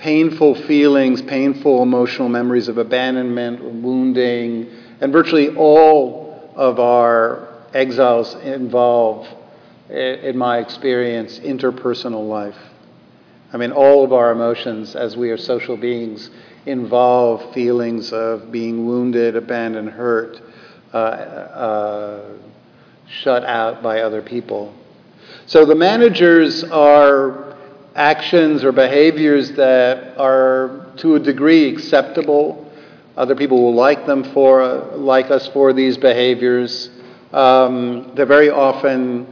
painful 0.00 0.54
feelings, 0.54 1.20
painful 1.20 1.82
emotional 1.82 2.30
memories 2.30 2.68
of 2.68 2.78
abandonment, 2.78 3.62
wounding, 3.62 4.66
and 5.02 5.12
virtually 5.12 5.54
all 5.56 6.50
of 6.56 6.80
our 6.80 7.48
exiles 7.74 8.34
involve, 8.36 9.28
in 9.90 10.38
my 10.38 10.58
experience, 10.58 11.38
interpersonal 11.40 12.26
life. 12.26 12.56
I 13.52 13.58
mean, 13.58 13.72
all 13.72 14.02
of 14.02 14.14
our 14.14 14.32
emotions 14.32 14.96
as 14.96 15.18
we 15.18 15.30
are 15.30 15.36
social 15.36 15.76
beings 15.76 16.30
involve 16.64 17.52
feelings 17.52 18.10
of 18.12 18.50
being 18.50 18.86
wounded, 18.86 19.36
abandoned, 19.36 19.90
hurt, 19.90 20.40
uh, 20.94 20.96
uh, 20.96 22.32
shut 23.06 23.44
out 23.44 23.82
by 23.82 24.00
other 24.00 24.22
people. 24.22 24.74
So 25.44 25.66
the 25.66 25.74
managers 25.74 26.64
are 26.64 27.49
actions 28.00 28.64
or 28.64 28.72
behaviors 28.72 29.52
that 29.52 30.16
are 30.18 30.86
to 30.96 31.16
a 31.16 31.20
degree 31.20 31.68
acceptable 31.72 32.70
other 33.20 33.34
people 33.34 33.62
will 33.62 33.74
like 33.74 34.06
them 34.06 34.24
for, 34.32 34.64
like 34.94 35.30
us 35.30 35.46
for 35.48 35.74
these 35.74 35.98
behaviors. 35.98 36.88
Um, 37.32 38.12
they're 38.14 38.24
very 38.24 38.48
often 38.48 39.26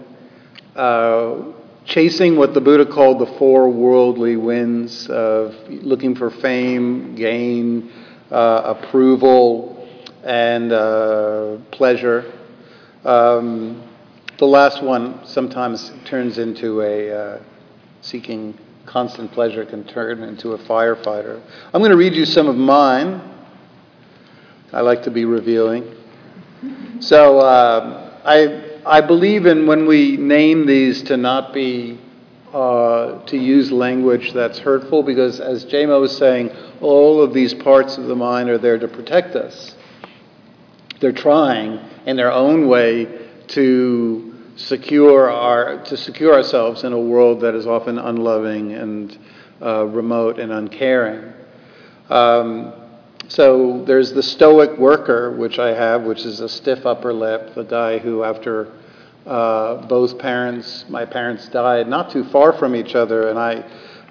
uh, 0.76 1.52
chasing 1.86 2.36
what 2.36 2.52
the 2.52 2.60
Buddha 2.60 2.84
called 2.84 3.18
the 3.18 3.38
four 3.38 3.70
worldly 3.70 4.36
winds 4.36 5.08
of 5.08 5.54
looking 5.70 6.14
for 6.14 6.30
fame, 6.30 7.14
gain, 7.14 7.90
uh, 8.30 8.74
approval, 8.76 9.88
and 10.22 10.70
uh, 10.70 11.56
pleasure. 11.70 12.30
Um, 13.06 13.82
the 14.38 14.46
last 14.46 14.82
one 14.82 15.24
sometimes 15.24 15.92
turns 16.04 16.36
into 16.36 16.82
a 16.82 17.10
uh, 17.10 17.42
seeking 18.00 18.58
constant 18.86 19.30
pleasure 19.32 19.64
can 19.66 19.84
turn 19.84 20.22
into 20.22 20.52
a 20.52 20.58
firefighter. 20.58 21.42
I'm 21.72 21.80
going 21.80 21.90
to 21.90 21.96
read 21.96 22.14
you 22.14 22.24
some 22.24 22.48
of 22.48 22.56
mine. 22.56 23.20
I 24.72 24.80
like 24.80 25.02
to 25.04 25.10
be 25.10 25.24
revealing. 25.24 25.94
So 27.00 27.38
uh, 27.38 28.20
I, 28.24 28.80
I 28.84 29.00
believe 29.00 29.46
in 29.46 29.66
when 29.66 29.86
we 29.86 30.16
name 30.16 30.66
these 30.66 31.02
to 31.04 31.16
not 31.16 31.52
be, 31.52 32.00
uh, 32.52 33.24
to 33.26 33.36
use 33.36 33.70
language 33.70 34.32
that's 34.32 34.58
hurtful, 34.58 35.02
because 35.02 35.40
as 35.40 35.64
JMO 35.66 36.00
was 36.00 36.16
saying, 36.16 36.50
all 36.80 37.22
of 37.22 37.32
these 37.32 37.54
parts 37.54 37.98
of 37.98 38.04
the 38.04 38.16
mind 38.16 38.48
are 38.48 38.58
there 38.58 38.78
to 38.78 38.88
protect 38.88 39.36
us. 39.36 39.74
They're 41.00 41.12
trying 41.12 41.78
in 42.06 42.16
their 42.16 42.32
own 42.32 42.68
way 42.68 43.28
to 43.48 44.27
secure 44.58 45.30
our 45.30 45.82
to 45.84 45.96
secure 45.96 46.34
ourselves 46.34 46.82
in 46.82 46.92
a 46.92 46.98
world 46.98 47.40
that 47.40 47.54
is 47.54 47.66
often 47.66 47.96
unloving 47.98 48.72
and 48.72 49.16
uh, 49.62 49.84
remote 49.86 50.38
and 50.38 50.52
uncaring. 50.52 51.32
Um, 52.10 52.72
so 53.28 53.84
there's 53.84 54.12
the 54.12 54.22
stoic 54.22 54.78
worker, 54.78 55.30
which 55.30 55.58
I 55.58 55.74
have, 55.74 56.02
which 56.02 56.24
is 56.24 56.40
a 56.40 56.48
stiff 56.48 56.86
upper 56.86 57.12
lip, 57.12 57.54
the 57.54 57.62
guy 57.62 57.98
who, 57.98 58.24
after 58.24 58.72
uh, 59.26 59.86
both 59.86 60.18
parents, 60.18 60.86
my 60.88 61.04
parents 61.04 61.48
died 61.48 61.88
not 61.88 62.10
too 62.10 62.24
far 62.24 62.52
from 62.54 62.74
each 62.74 62.94
other, 62.94 63.28
and 63.28 63.38
I, 63.38 63.64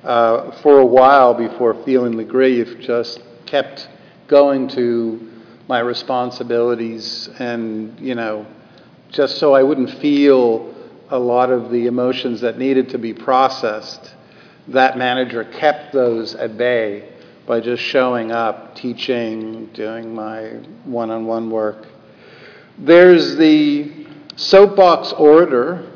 uh, 0.03 0.51
for 0.61 0.79
a 0.79 0.85
while 0.85 1.33
before 1.33 1.83
feeling 1.83 2.15
the 2.15 2.23
grief, 2.23 2.79
just 2.79 3.19
kept 3.47 3.89
going 4.27 4.67
to 4.69 5.31
my 5.67 5.79
responsibilities 5.79 7.27
and, 7.39 7.99
you 7.99 8.13
know, 8.13 8.45
just 9.09 9.37
so 9.37 9.53
I 9.53 9.63
wouldn't 9.63 9.91
feel 9.99 10.73
a 11.09 11.17
lot 11.17 11.49
of 11.49 11.71
the 11.71 11.87
emotions 11.87 12.41
that 12.41 12.57
needed 12.57 12.89
to 12.89 12.97
be 12.97 13.13
processed. 13.13 14.13
That 14.67 14.97
manager 14.97 15.43
kept 15.45 15.93
those 15.93 16.35
at 16.35 16.57
bay 16.57 17.09
by 17.45 17.61
just 17.61 17.81
showing 17.81 18.31
up, 18.31 18.75
teaching, 18.75 19.67
doing 19.67 20.13
my 20.13 20.47
one 20.83 21.09
on 21.09 21.25
one 21.25 21.49
work. 21.49 21.87
There's 22.77 23.37
the 23.37 24.05
soapbox 24.35 25.13
orator, 25.13 25.89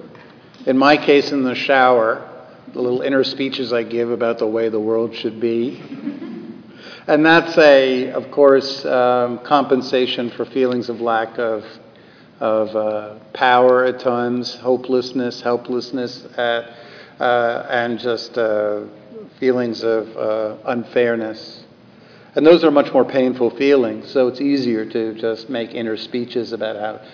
in 0.66 0.78
my 0.78 0.96
case, 0.96 1.32
in 1.32 1.44
the 1.44 1.56
shower, 1.56 2.28
the 2.74 2.82
little 2.82 3.02
inner 3.02 3.26
speeches 3.26 3.74
I 3.74 3.84
give 3.84 4.10
about 4.10 4.40
the 4.40 4.48
way 4.48 4.70
the 4.70 4.80
world 4.80 5.14
should 5.14 5.42
be. 5.42 5.84
And 7.08 7.26
that's 7.26 7.58
a, 7.58 8.12
of 8.12 8.32
course, 8.32 8.86
um, 8.86 9.40
compensation 9.40 10.30
for 10.32 10.46
feelings 10.46 10.88
of 10.88 11.02
lack 11.02 11.38
of, 11.38 11.66
of 12.42 12.76
uh, 12.76 13.20
power 13.34 13.86
at 13.86 14.00
times, 14.00 14.56
hopelessness, 14.56 15.42
helplessness, 15.42 16.26
uh, 16.26 17.68
and 17.70 18.00
just 18.00 18.36
uh, 18.36 18.82
feelings 19.40 19.84
of 19.84 20.18
uh, 20.18 20.58
unfairness. 20.66 21.64
And 22.34 22.46
those 22.46 22.64
are 22.64 22.72
much 22.72 22.92
more 22.94 23.06
painful 23.06 23.52
feelings, 23.52 24.10
so 24.10 24.28
it's 24.28 24.42
easier 24.42 24.86
to 24.86 25.14
just 25.14 25.50
make 25.50 25.76
inner 25.76 25.96
speeches 25.96 26.52
about 26.52 26.78
how 26.78 27.06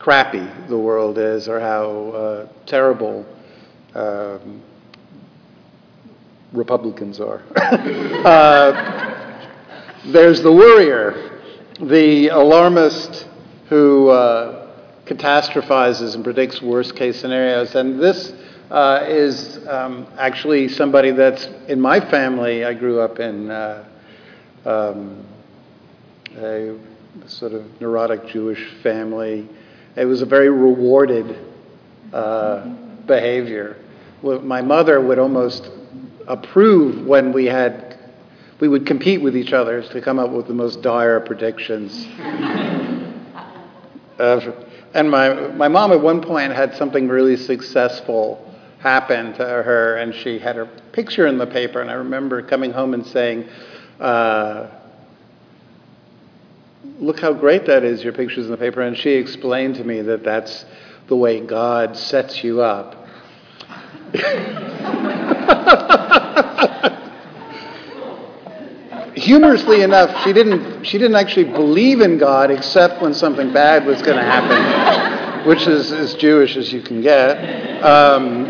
crappy 0.00 0.46
the 0.68 0.78
world 0.78 1.18
is 1.18 1.48
or 1.48 1.60
how 1.60 2.10
uh, 2.10 2.48
terrible 2.66 3.24
um, 3.94 4.60
Republicans 6.52 7.20
are. 7.20 7.42
there's 10.06 10.42
the 10.42 10.52
worrier, 10.52 11.40
the 11.80 12.28
alarmist 12.28 13.27
who 13.68 14.08
uh, 14.08 14.66
catastrophizes 15.04 16.14
and 16.14 16.24
predicts 16.24 16.62
worst 16.62 16.96
case 16.96 17.20
scenarios. 17.20 17.74
And 17.74 18.00
this 18.00 18.32
uh, 18.70 19.04
is 19.08 19.66
um, 19.66 20.06
actually 20.18 20.68
somebody 20.68 21.10
that's 21.10 21.46
in 21.68 21.80
my 21.80 22.00
family. 22.00 22.64
I 22.64 22.74
grew 22.74 23.00
up 23.00 23.18
in 23.18 23.50
uh, 23.50 23.88
um, 24.64 25.26
a 26.36 26.78
sort 27.26 27.52
of 27.52 27.80
neurotic 27.80 28.26
Jewish 28.26 28.64
family. 28.82 29.48
It 29.96 30.04
was 30.04 30.22
a 30.22 30.26
very 30.26 30.50
rewarded 30.50 31.38
uh, 32.12 32.66
behavior. 33.06 33.76
my 34.22 34.62
mother 34.62 35.00
would 35.00 35.18
almost 35.18 35.70
approve 36.26 37.06
when 37.06 37.32
we 37.32 37.46
had, 37.46 37.98
we 38.60 38.68
would 38.68 38.86
compete 38.86 39.22
with 39.22 39.36
each 39.36 39.52
other 39.52 39.82
to 39.82 40.00
come 40.00 40.18
up 40.18 40.30
with 40.30 40.46
the 40.46 40.54
most 40.54 40.82
dire 40.82 41.20
predictions. 41.20 42.06
Uh, 44.18 44.52
and 44.94 45.10
my, 45.10 45.48
my 45.48 45.68
mom 45.68 45.92
at 45.92 46.00
one 46.00 46.20
point 46.20 46.52
had 46.52 46.74
something 46.74 47.08
really 47.08 47.36
successful 47.36 48.44
happen 48.78 49.32
to 49.34 49.44
her, 49.44 49.96
and 49.96 50.14
she 50.14 50.38
had 50.38 50.56
her 50.56 50.66
picture 50.92 51.26
in 51.26 51.38
the 51.38 51.46
paper, 51.46 51.80
and 51.80 51.90
I 51.90 51.94
remember 51.94 52.42
coming 52.42 52.70
home 52.70 52.94
and 52.94 53.06
saying, 53.06 53.48
uh, 54.00 54.68
look 56.98 57.20
how 57.20 57.32
great 57.32 57.66
that 57.66 57.84
is, 57.84 58.02
your 58.02 58.12
picture's 58.12 58.46
in 58.46 58.50
the 58.50 58.56
paper. 58.56 58.82
And 58.82 58.96
she 58.96 59.10
explained 59.10 59.76
to 59.76 59.84
me 59.84 60.02
that 60.02 60.24
that's 60.24 60.64
the 61.06 61.16
way 61.16 61.40
God 61.40 61.96
sets 61.96 62.42
you 62.44 62.60
up. 62.60 63.06
Humorously 69.18 69.82
enough, 69.82 70.22
she 70.22 70.32
didn't, 70.32 70.84
she 70.84 70.96
didn't 70.96 71.16
actually 71.16 71.44
believe 71.52 72.00
in 72.00 72.18
God 72.18 72.52
except 72.52 73.02
when 73.02 73.12
something 73.12 73.52
bad 73.52 73.84
was 73.84 74.00
going 74.00 74.16
to 74.16 74.22
happen, 74.22 75.46
which 75.46 75.66
is 75.66 75.90
as 75.90 76.14
Jewish 76.14 76.56
as 76.56 76.72
you 76.72 76.82
can 76.82 77.02
get. 77.02 77.82
Um, 77.82 78.46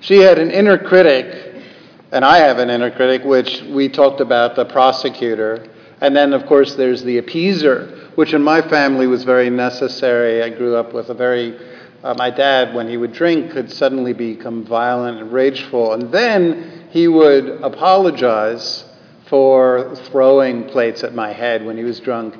she 0.00 0.18
had 0.18 0.38
an 0.38 0.50
inner 0.50 0.76
critic, 0.76 1.62
and 2.10 2.24
I 2.24 2.38
have 2.38 2.58
an 2.58 2.68
inner 2.68 2.90
critic, 2.90 3.22
which 3.24 3.62
we 3.62 3.88
talked 3.88 4.20
about 4.20 4.56
the 4.56 4.64
prosecutor. 4.64 5.68
And 6.00 6.16
then, 6.16 6.32
of 6.32 6.46
course, 6.46 6.74
there's 6.74 7.04
the 7.04 7.20
appeaser, 7.20 8.16
which 8.16 8.34
in 8.34 8.42
my 8.42 8.62
family 8.62 9.06
was 9.06 9.22
very 9.22 9.50
necessary. 9.50 10.42
I 10.42 10.48
grew 10.48 10.74
up 10.74 10.92
with 10.92 11.10
a 11.10 11.14
very, 11.14 11.56
uh, 12.02 12.14
my 12.14 12.30
dad, 12.30 12.74
when 12.74 12.88
he 12.88 12.96
would 12.96 13.12
drink, 13.12 13.52
could 13.52 13.70
suddenly 13.70 14.12
become 14.12 14.64
violent 14.64 15.20
and 15.20 15.32
rageful. 15.32 15.92
And 15.92 16.10
then 16.10 16.77
he 16.90 17.08
would 17.08 17.62
apologize 17.62 18.84
for 19.28 19.94
throwing 20.06 20.64
plates 20.64 21.04
at 21.04 21.14
my 21.14 21.32
head 21.32 21.64
when 21.64 21.76
he 21.76 21.84
was 21.84 22.00
drunk. 22.00 22.34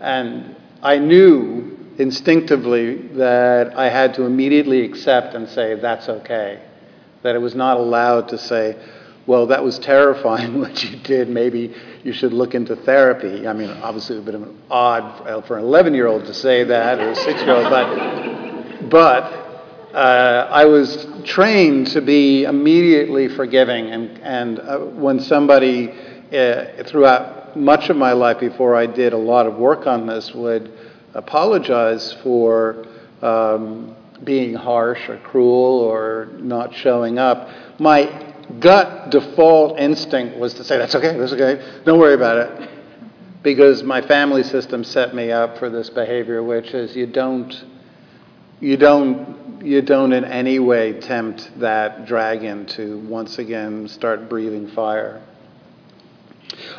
And 0.00 0.56
I 0.82 0.98
knew 0.98 1.78
instinctively 1.98 2.96
that 3.16 3.76
I 3.78 3.88
had 3.88 4.14
to 4.14 4.24
immediately 4.24 4.84
accept 4.84 5.34
and 5.34 5.48
say, 5.48 5.74
that's 5.76 6.08
okay. 6.08 6.62
That 7.22 7.34
it 7.34 7.38
was 7.38 7.54
not 7.54 7.78
allowed 7.78 8.28
to 8.28 8.38
say, 8.38 8.76
well, 9.26 9.46
that 9.46 9.64
was 9.64 9.78
terrifying 9.78 10.60
what 10.60 10.82
you 10.84 10.98
did. 10.98 11.28
Maybe 11.28 11.74
you 12.02 12.12
should 12.12 12.34
look 12.34 12.54
into 12.54 12.76
therapy. 12.76 13.46
I 13.48 13.54
mean, 13.54 13.70
obviously, 13.70 14.16
it 14.16 14.24
would 14.24 14.34
have 14.34 14.44
been 14.44 14.58
odd 14.70 15.46
for 15.46 15.56
an 15.56 15.64
11 15.64 15.94
year 15.94 16.06
old 16.06 16.26
to 16.26 16.34
say 16.34 16.64
that 16.64 16.98
or 16.98 17.10
a 17.10 17.16
six 17.16 17.40
year 17.40 17.54
old, 17.54 17.70
but, 17.70 18.90
but 18.90 19.43
uh, 19.94 20.48
I 20.50 20.64
was 20.64 21.06
trained 21.24 21.86
to 21.88 22.00
be 22.00 22.44
immediately 22.44 23.28
forgiving. 23.28 23.86
And, 23.86 24.18
and 24.18 24.58
uh, 24.58 24.78
when 24.78 25.20
somebody, 25.20 25.90
uh, 25.90 26.82
throughout 26.84 27.56
much 27.56 27.88
of 27.90 27.96
my 27.96 28.12
life 28.12 28.40
before 28.40 28.74
I 28.74 28.86
did 28.86 29.12
a 29.12 29.18
lot 29.18 29.46
of 29.46 29.56
work 29.56 29.86
on 29.86 30.06
this, 30.06 30.34
would 30.34 30.72
apologize 31.14 32.12
for 32.24 32.86
um, 33.22 33.94
being 34.24 34.54
harsh 34.54 35.08
or 35.08 35.18
cruel 35.18 35.78
or 35.80 36.28
not 36.38 36.74
showing 36.74 37.18
up, 37.18 37.48
my 37.78 38.34
gut 38.58 39.10
default 39.10 39.78
instinct 39.78 40.36
was 40.38 40.54
to 40.54 40.64
say, 40.64 40.76
that's 40.76 40.94
okay, 40.94 41.16
that's 41.16 41.32
okay, 41.32 41.82
don't 41.84 41.98
worry 41.98 42.14
about 42.14 42.36
it. 42.38 42.70
Because 43.42 43.82
my 43.82 44.00
family 44.00 44.42
system 44.42 44.84
set 44.84 45.14
me 45.14 45.30
up 45.30 45.58
for 45.58 45.68
this 45.68 45.90
behavior, 45.90 46.42
which 46.42 46.68
is 46.68 46.96
you 46.96 47.06
don't, 47.06 47.52
you 48.60 48.76
don't, 48.76 49.62
you 49.64 49.82
don't 49.82 50.12
in 50.12 50.24
any 50.24 50.58
way 50.58 51.00
tempt 51.00 51.50
that 51.60 52.06
dragon 52.06 52.66
to 52.66 52.98
once 52.98 53.38
again 53.38 53.88
start 53.88 54.28
breathing 54.28 54.68
fire. 54.68 55.22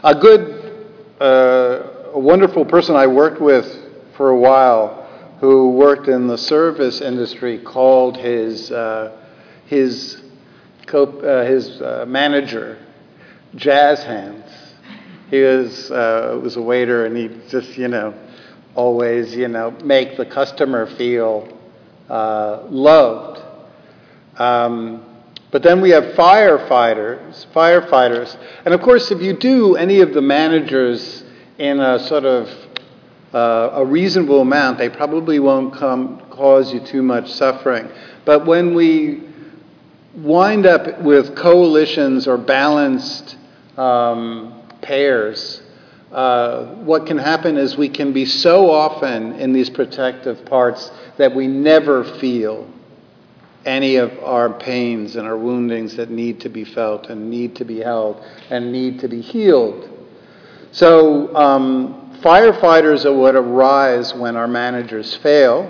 A 0.03 0.15
good, 0.15 0.88
uh, 1.19 2.11
a 2.13 2.19
wonderful 2.19 2.65
person 2.65 2.95
I 2.95 3.07
worked 3.07 3.41
with 3.41 3.65
for 4.15 4.29
a 4.29 4.38
while 4.38 5.03
who 5.39 5.71
worked 5.71 6.07
in 6.07 6.27
the 6.27 6.38
service 6.38 7.01
industry 7.01 7.59
called 7.59 8.17
his, 8.17 8.71
uh, 8.71 9.21
his 9.65 10.21
co- 10.85 11.19
uh, 11.19 11.45
his 11.45 11.81
uh, 11.81 12.05
manager, 12.07 12.77
Jazz 13.55 14.03
Hands. 14.03 14.43
He 15.29 15.41
was 15.41 15.91
uh, 15.91 16.39
was 16.41 16.55
a 16.55 16.61
waiter, 16.61 17.05
and 17.05 17.17
he 17.17 17.29
just 17.49 17.77
you 17.77 17.88
know 17.88 18.13
always 18.75 19.35
you 19.35 19.47
know 19.47 19.71
make 19.83 20.17
the 20.17 20.25
customer 20.25 20.85
feel 20.95 21.54
uh, 22.09 22.63
loved. 22.69 23.41
Um, 24.37 25.03
but 25.51 25.63
then 25.63 25.79
we 25.81 25.91
have 25.91 26.03
firefighters, 26.15 27.45
firefighters, 27.53 28.37
and 28.65 28.73
of 28.73 28.81
course, 28.81 29.11
if 29.11 29.21
you 29.21 29.33
do 29.33 29.75
any 29.75 30.01
of 30.01 30.13
the 30.13 30.21
managers 30.21 31.23
in 31.57 31.79
a 31.79 31.99
sort 31.99 32.25
of 32.25 32.49
uh, 33.33 33.71
a 33.73 33.85
reasonable 33.85 34.41
amount, 34.41 34.77
they 34.77 34.89
probably 34.89 35.39
won't 35.39 35.73
come 35.73 36.21
cause 36.29 36.73
you 36.73 36.79
too 36.79 37.01
much 37.01 37.31
suffering. 37.31 37.89
But 38.23 38.45
when 38.45 38.73
we 38.73 39.23
wind 40.15 40.65
up 40.65 41.01
with 41.01 41.35
coalitions 41.35 42.27
or 42.27 42.37
balanced 42.37 43.37
um, 43.77 44.61
pairs, 44.81 45.61
uh, 46.15 46.75
what 46.75 47.06
can 47.06 47.17
happen 47.17 47.58
is 47.58 47.75
we 47.75 47.89
can 47.89 48.13
be 48.13 48.25
so 48.25 48.71
often 48.71 49.34
in 49.34 49.51
these 49.51 49.69
protective 49.69 50.45
parts 50.45 50.89
that 51.17 51.36
we 51.36 51.45
never 51.45 52.06
feel 52.19 52.65
any 53.65 53.97
of 53.97 54.17
our 54.23 54.54
pains 54.54 55.17
and 55.17 55.28
our 55.28 55.38
woundings 55.38 55.97
that 55.97 56.10
need 56.10 56.39
to 56.39 56.47
be 56.47 56.63
felt 56.63 57.08
and 57.08 57.30
need 57.30 57.54
to 57.58 57.65
be 57.65 57.80
held 57.80 58.23
and 58.49 58.71
need 58.71 58.97
to 59.01 59.10
be 59.10 59.19
healed. 59.19 59.89
So, 60.71 61.36
um, 61.36 62.17
firefighters 62.21 63.04
are 63.04 63.13
what 63.13 63.36
arise 63.36 64.13
when 64.13 64.38
our 64.38 64.47
managers 64.47 65.15
fail. 65.17 65.69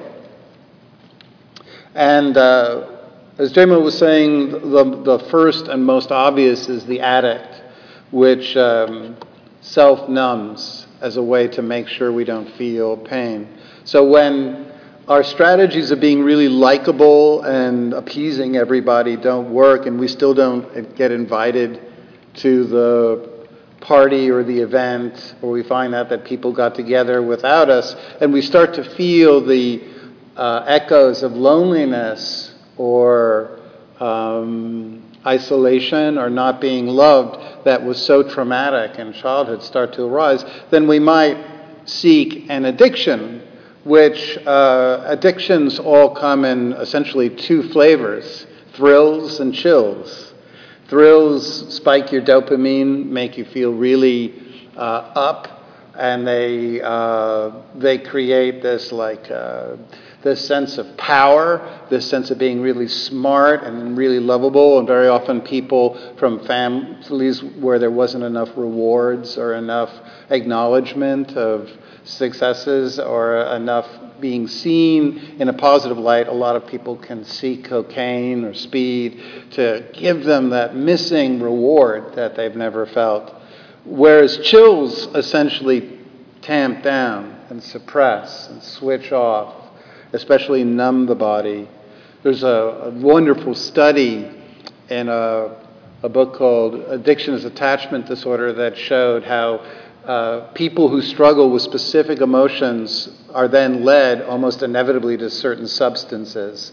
And 1.95 2.37
uh, 2.37 2.97
as 3.39 3.51
Jema 3.51 3.81
was 3.81 3.97
saying, 3.97 4.51
the, 4.51 5.01
the 5.03 5.27
first 5.31 5.69
and 5.69 5.83
most 5.83 6.11
obvious 6.11 6.69
is 6.69 6.85
the 6.85 6.99
addict, 6.99 7.63
which 8.11 8.55
um, 8.55 9.17
self 9.65 10.07
numbs 10.07 10.85
as 11.01 11.17
a 11.17 11.23
way 11.23 11.47
to 11.47 11.61
make 11.61 11.87
sure 11.87 12.11
we 12.11 12.23
don't 12.23 12.49
feel 12.55 12.95
pain. 12.95 13.47
So 13.83 14.07
when 14.07 14.71
our 15.07 15.23
strategies 15.23 15.91
of 15.91 15.99
being 15.99 16.21
really 16.23 16.47
likable 16.47 17.41
and 17.41 17.93
appeasing 17.93 18.57
everybody 18.57 19.17
don't 19.17 19.51
work, 19.51 19.87
and 19.87 19.99
we 19.99 20.07
still 20.07 20.33
don't 20.33 20.95
get 20.95 21.11
invited 21.11 21.81
to 22.35 22.63
the 22.65 23.47
party 23.81 24.29
or 24.29 24.43
the 24.43 24.59
event, 24.59 25.35
or 25.41 25.51
we 25.51 25.63
find 25.63 25.95
out 25.95 26.09
that 26.09 26.25
people 26.25 26.51
got 26.51 26.75
together 26.75 27.21
without 27.21 27.69
us, 27.69 27.95
and 28.21 28.31
we 28.31 28.41
start 28.41 28.75
to 28.75 28.83
feel 28.95 29.45
the 29.45 29.83
uh, 30.35 30.63
echoes 30.67 31.23
of 31.23 31.33
loneliness 31.33 32.53
or 32.77 33.59
um, 33.99 35.03
isolation 35.25 36.17
or 36.17 36.29
not 36.29 36.61
being 36.61 36.87
loved 36.87 37.65
that 37.65 37.83
was 37.83 38.03
so 38.03 38.23
traumatic 38.23 38.99
in 38.99 39.13
childhood 39.13 39.63
start 39.63 39.93
to 39.93 40.03
arise, 40.03 40.45
then 40.69 40.87
we 40.87 40.99
might 40.99 41.37
seek 41.85 42.49
an 42.49 42.65
addiction, 42.65 43.41
which 43.83 44.37
uh, 44.45 45.03
addictions 45.05 45.79
all 45.79 46.13
come 46.15 46.45
in 46.45 46.73
essentially 46.73 47.29
two 47.29 47.63
flavors 47.69 48.47
thrills 48.75 49.39
and 49.39 49.53
chills. 49.53 50.33
Thrills 50.87 51.73
spike 51.73 52.11
your 52.11 52.21
dopamine, 52.21 53.05
make 53.05 53.37
you 53.37 53.45
feel 53.45 53.73
really 53.73 54.33
uh, 54.75 54.79
up, 55.15 55.63
and 55.97 56.27
they, 56.27 56.81
uh, 56.81 57.51
they 57.75 57.97
create 57.97 58.61
this 58.61 58.91
like 58.91 59.31
uh, 59.31 59.77
this 60.25 60.43
sense 60.47 60.79
of 60.79 60.97
power, 60.97 61.85
this 61.91 62.09
sense 62.09 62.31
of 62.31 62.39
being 62.39 62.59
really 62.59 62.87
smart 62.87 63.63
and 63.63 63.95
really 63.95 64.19
lovable. 64.19 64.79
And 64.79 64.87
very 64.87 65.07
often, 65.07 65.39
people 65.39 66.15
from 66.17 66.43
families 66.47 67.43
where 67.43 67.77
there 67.77 67.91
wasn't 67.91 68.23
enough 68.23 68.49
rewards 68.57 69.37
or 69.37 69.53
enough 69.53 69.91
acknowledgement 70.31 71.37
of 71.37 71.69
successes 72.05 72.99
or 72.99 73.37
enough 73.37 73.87
being 74.19 74.47
seen 74.47 75.37
in 75.39 75.47
a 75.47 75.53
positive 75.53 75.99
light, 75.99 76.27
a 76.27 76.33
lot 76.33 76.55
of 76.55 76.65
people 76.65 76.95
can 76.95 77.23
seek 77.23 77.65
cocaine 77.65 78.43
or 78.45 78.55
speed 78.55 79.21
to 79.51 79.87
give 79.93 80.23
them 80.23 80.49
that 80.49 80.75
missing 80.75 81.39
reward 81.39 82.15
that 82.15 82.35
they've 82.35 82.55
never 82.55 82.87
felt. 82.87 83.31
Whereas 83.85 84.39
chills 84.39 85.05
essentially 85.13 85.99
tamp 86.41 86.81
down 86.81 87.39
and 87.51 87.61
suppress 87.61 88.47
and 88.47 88.63
switch 88.63 89.11
off 89.11 89.64
especially 90.15 90.63
numb 90.63 91.05
the 91.05 91.15
body. 91.15 91.67
There's 92.23 92.43
a, 92.43 92.47
a 92.47 92.89
wonderful 92.91 93.53
study 93.53 94.31
in 94.89 95.09
a, 95.09 95.55
a, 96.01 96.09
book 96.09 96.35
called 96.35 96.75
Addiction 96.75 97.33
as 97.33 97.45
Attachment 97.45 98.07
Disorder 98.07 98.53
that 98.53 98.77
showed 98.77 99.23
how 99.23 99.57
uh, 100.05 100.51
people 100.53 100.89
who 100.89 101.01
struggle 101.01 101.51
with 101.51 101.61
specific 101.61 102.21
emotions 102.21 103.09
are 103.33 103.47
then 103.47 103.83
led 103.83 104.21
almost 104.21 104.63
inevitably 104.63 105.17
to 105.17 105.29
certain 105.29 105.67
substances. 105.67 106.71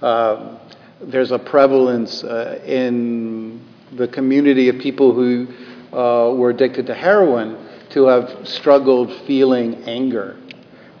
Uh, 0.00 0.58
there's 1.00 1.30
a 1.30 1.38
prevalence 1.38 2.22
uh, 2.22 2.60
in 2.66 3.64
the 3.92 4.08
community 4.08 4.68
of 4.68 4.78
people 4.78 5.14
who 5.14 5.46
uh, 5.92 6.32
were 6.34 6.50
addicted 6.50 6.86
to 6.86 6.94
heroin 6.94 7.56
to 7.90 8.06
have 8.06 8.46
struggled 8.46 9.12
feeling 9.26 9.82
anger. 9.84 10.36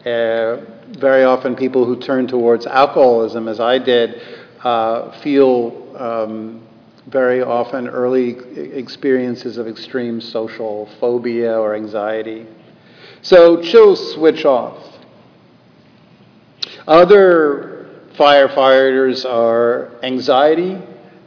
Uh, 0.04 0.81
very 0.98 1.24
often, 1.24 1.56
people 1.56 1.84
who 1.84 1.98
turn 1.98 2.26
towards 2.26 2.66
alcoholism, 2.66 3.48
as 3.48 3.60
I 3.60 3.78
did, 3.78 4.20
uh, 4.62 5.18
feel 5.20 5.96
um, 5.96 6.66
very 7.06 7.42
often 7.42 7.88
early 7.88 8.38
experiences 8.76 9.58
of 9.58 9.66
extreme 9.66 10.20
social 10.20 10.88
phobia 11.00 11.58
or 11.58 11.74
anxiety. 11.74 12.46
So, 13.22 13.62
chills 13.62 14.14
switch 14.14 14.44
off. 14.44 14.78
Other 16.86 17.88
firefighters 18.14 19.24
are 19.24 19.92
anxiety. 20.02 20.78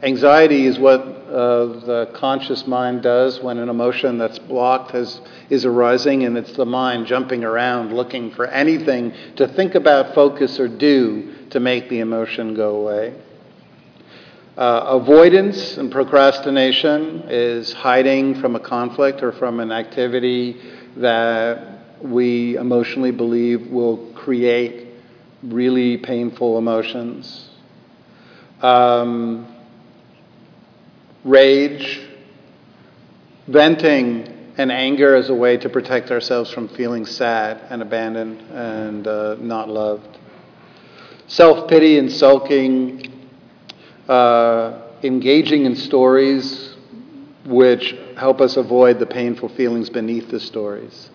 Anxiety 0.02 0.66
is 0.66 0.78
what 0.78 1.15
the 1.36 2.10
conscious 2.14 2.66
mind 2.66 3.02
does 3.02 3.40
when 3.40 3.58
an 3.58 3.68
emotion 3.68 4.16
that's 4.18 4.38
blocked 4.38 4.92
has, 4.92 5.20
is 5.50 5.64
arising, 5.64 6.24
and 6.24 6.36
it's 6.38 6.52
the 6.52 6.64
mind 6.64 7.06
jumping 7.06 7.44
around 7.44 7.92
looking 7.92 8.30
for 8.30 8.46
anything 8.46 9.12
to 9.36 9.46
think 9.48 9.74
about, 9.74 10.14
focus, 10.14 10.58
or 10.58 10.68
do 10.68 11.34
to 11.50 11.60
make 11.60 11.88
the 11.88 12.00
emotion 12.00 12.54
go 12.54 12.76
away. 12.76 13.14
Uh, 14.56 15.00
avoidance 15.00 15.76
and 15.76 15.92
procrastination 15.92 17.24
is 17.28 17.72
hiding 17.74 18.40
from 18.40 18.56
a 18.56 18.60
conflict 18.60 19.22
or 19.22 19.30
from 19.32 19.60
an 19.60 19.70
activity 19.70 20.58
that 20.96 21.80
we 22.00 22.56
emotionally 22.56 23.10
believe 23.10 23.66
will 23.66 23.98
create 24.14 24.88
really 25.42 25.98
painful 25.98 26.56
emotions. 26.56 27.50
Um, 28.62 29.55
rage, 31.26 32.00
venting 33.48 34.32
and 34.56 34.72
anger 34.72 35.14
as 35.14 35.28
a 35.28 35.34
way 35.34 35.56
to 35.58 35.68
protect 35.68 36.10
ourselves 36.10 36.50
from 36.50 36.68
feeling 36.68 37.04
sad 37.04 37.60
and 37.68 37.82
abandoned 37.82 38.40
and 38.52 39.06
uh, 39.06 39.36
not 39.40 39.68
loved. 39.68 40.18
Self 41.26 41.68
pity 41.68 41.98
and 41.98 42.10
sulking, 42.10 43.28
uh, 44.08 44.82
engaging 45.02 45.66
in 45.66 45.74
stories 45.74 46.74
which 47.44 47.94
help 48.16 48.40
us 48.40 48.56
avoid 48.56 48.98
the 48.98 49.06
painful 49.06 49.48
feelings 49.50 49.90
beneath 49.90 50.30
the 50.30 50.40
stories. 50.40 51.10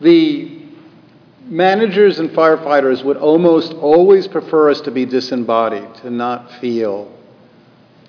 The 0.00 0.62
managers 1.44 2.18
and 2.18 2.30
firefighters 2.30 3.04
would 3.04 3.16
almost 3.16 3.72
always 3.74 4.28
prefer 4.28 4.70
us 4.70 4.80
to 4.82 4.90
be 4.90 5.04
disembodied, 5.06 5.94
to 5.96 6.10
not 6.10 6.50
feel 6.60 7.12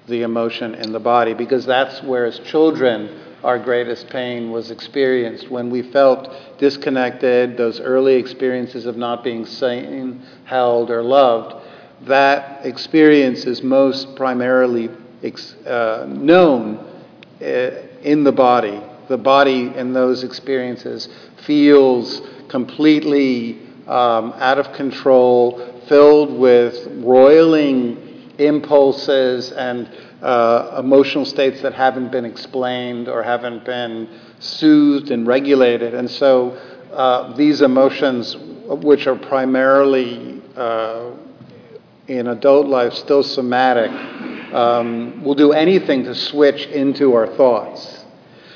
the 0.07 0.23
emotion 0.23 0.75
in 0.75 0.91
the 0.91 0.99
body, 0.99 1.33
because 1.33 1.65
that's 1.65 2.03
where, 2.03 2.25
as 2.25 2.39
children, 2.39 3.21
our 3.43 3.59
greatest 3.59 4.09
pain 4.09 4.51
was 4.51 4.71
experienced 4.71 5.49
when 5.49 5.69
we 5.69 5.81
felt 5.81 6.33
disconnected, 6.59 7.57
those 7.57 7.79
early 7.79 8.15
experiences 8.15 8.85
of 8.85 8.95
not 8.95 9.23
being 9.23 9.45
seen, 9.45 10.21
held, 10.45 10.89
or 10.89 11.03
loved. 11.03 11.55
That 12.01 12.65
experience 12.65 13.45
is 13.45 13.61
most 13.61 14.15
primarily 14.15 14.89
uh, 15.65 16.05
known 16.07 16.77
uh, 17.41 17.45
in 18.01 18.23
the 18.23 18.31
body. 18.31 18.81
The 19.09 19.17
body 19.17 19.73
in 19.75 19.93
those 19.93 20.23
experiences 20.23 21.09
feels 21.45 22.21
completely 22.49 23.59
um, 23.87 24.33
out 24.37 24.59
of 24.59 24.71
control, 24.73 25.81
filled 25.87 26.37
with 26.37 26.87
roiling 27.03 28.02
impulses 28.37 29.51
and 29.51 29.89
uh, 30.21 30.77
emotional 30.79 31.25
states 31.25 31.61
that 31.61 31.73
haven't 31.73 32.11
been 32.11 32.25
explained 32.25 33.07
or 33.07 33.21
haven't 33.23 33.65
been 33.65 34.09
soothed 34.39 35.11
and 35.11 35.27
regulated. 35.27 35.93
And 35.93 36.09
so 36.09 36.51
uh, 36.91 37.35
these 37.35 37.61
emotions, 37.61 38.35
which 38.37 39.07
are 39.07 39.15
primarily 39.15 40.41
uh, 40.55 41.11
in 42.07 42.27
adult 42.27 42.67
life 42.67 42.93
still 42.93 43.23
somatic, 43.23 43.91
um, 44.53 45.23
will 45.23 45.35
do 45.35 45.51
anything 45.51 46.03
to 46.03 46.15
switch 46.15 46.67
into 46.67 47.13
our 47.13 47.27
thoughts. 47.35 48.05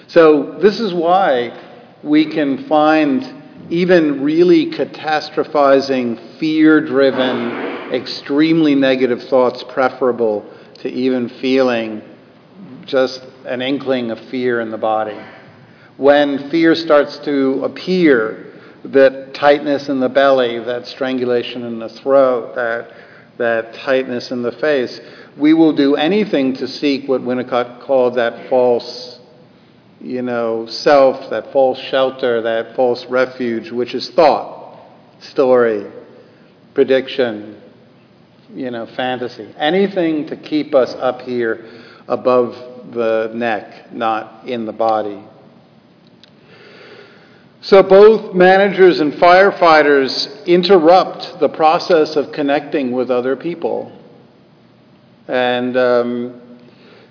So 0.08 0.58
this 0.60 0.80
is 0.80 0.94
why 0.94 1.60
we 2.04 2.26
can 2.26 2.66
find 2.68 3.44
even 3.70 4.24
really 4.24 4.72
catastrophizing, 4.72 6.38
fear 6.40 6.80
driven, 6.80 7.67
extremely 7.94 8.76
negative 8.76 9.24
thoughts 9.24 9.64
preferable 9.64 10.46
to 10.80 10.90
even 10.90 11.30
feeling 11.30 12.02
just 12.86 13.22
an 13.46 13.62
inkling 13.62 14.12
of 14.12 14.20
fear 14.30 14.62
in 14.62 14.72
the 14.72 14.78
body. 14.78 15.18
When 15.98 16.50
fear 16.50 16.76
starts 16.76 17.18
to 17.20 17.64
appear, 17.64 18.44
that 18.86 19.34
tightness 19.34 19.90
in 19.90 20.00
the 20.00 20.10
belly, 20.10 20.60
that 20.60 20.88
strangulation 20.88 21.64
in 21.64 21.80
the 21.80 21.90
throat, 21.90 22.56
that, 22.56 22.94
that 23.38 23.74
tightness 23.74 24.32
in 24.32 24.42
the 24.42 24.52
face, 24.52 25.02
we 25.36 25.54
will 25.54 25.74
do 25.74 25.96
anything 25.96 26.54
to 26.54 26.68
seek 26.68 27.08
what 27.08 27.22
Winnicott 27.22 27.82
called 27.82 28.16
that 28.16 28.50
false 28.50 29.20
you 30.00 30.22
know, 30.22 30.68
self, 30.68 31.30
that 31.32 31.52
false 31.52 31.80
shelter, 31.80 32.42
that 32.42 32.76
false 32.76 33.06
refuge, 33.06 33.72
which 33.72 33.96
is 33.96 34.10
thought, 34.10 34.78
story, 35.20 35.92
prediction, 36.74 37.60
you 38.54 38.72
know, 38.72 38.86
fantasy. 38.86 39.54
Anything 39.58 40.28
to 40.28 40.36
keep 40.36 40.74
us 40.74 40.94
up 40.96 41.22
here 41.22 41.66
above 42.08 42.94
the 42.94 43.32
neck, 43.34 43.92
not 43.94 44.48
in 44.48 44.66
the 44.66 44.74
body. 44.74 45.24
So 47.62 47.84
both 47.84 48.34
managers 48.34 49.02
and 49.02 49.14
firefighters 49.14 50.46
interrupt 50.46 51.40
the 51.40 51.50
process 51.50 52.16
of 52.16 52.32
connecting 52.32 52.92
with 52.92 53.12
other 53.12 53.36
people. 53.36 53.92
And 55.28 55.76
um, 55.76 56.60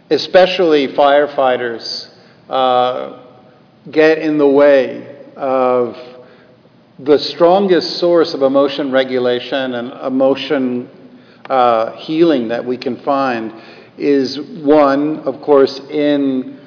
especially 0.08 0.88
firefighters 0.88 2.10
uh, 2.48 3.22
get 3.90 4.18
in 4.18 4.38
the 4.38 4.48
way 4.48 5.16
of 5.36 5.96
the 6.98 7.18
strongest 7.18 7.98
source 7.98 8.32
of 8.32 8.42
emotion 8.42 8.90
regulation 8.90 9.74
and 9.74 9.92
emotion 10.06 10.88
uh, 11.48 11.92
healing 11.96 12.48
that 12.48 12.64
we 12.64 12.76
can 12.76 12.96
find 13.02 13.52
is 13.98 14.40
one, 14.40 15.20
of 15.20 15.40
course, 15.40 15.80
in 15.90 16.58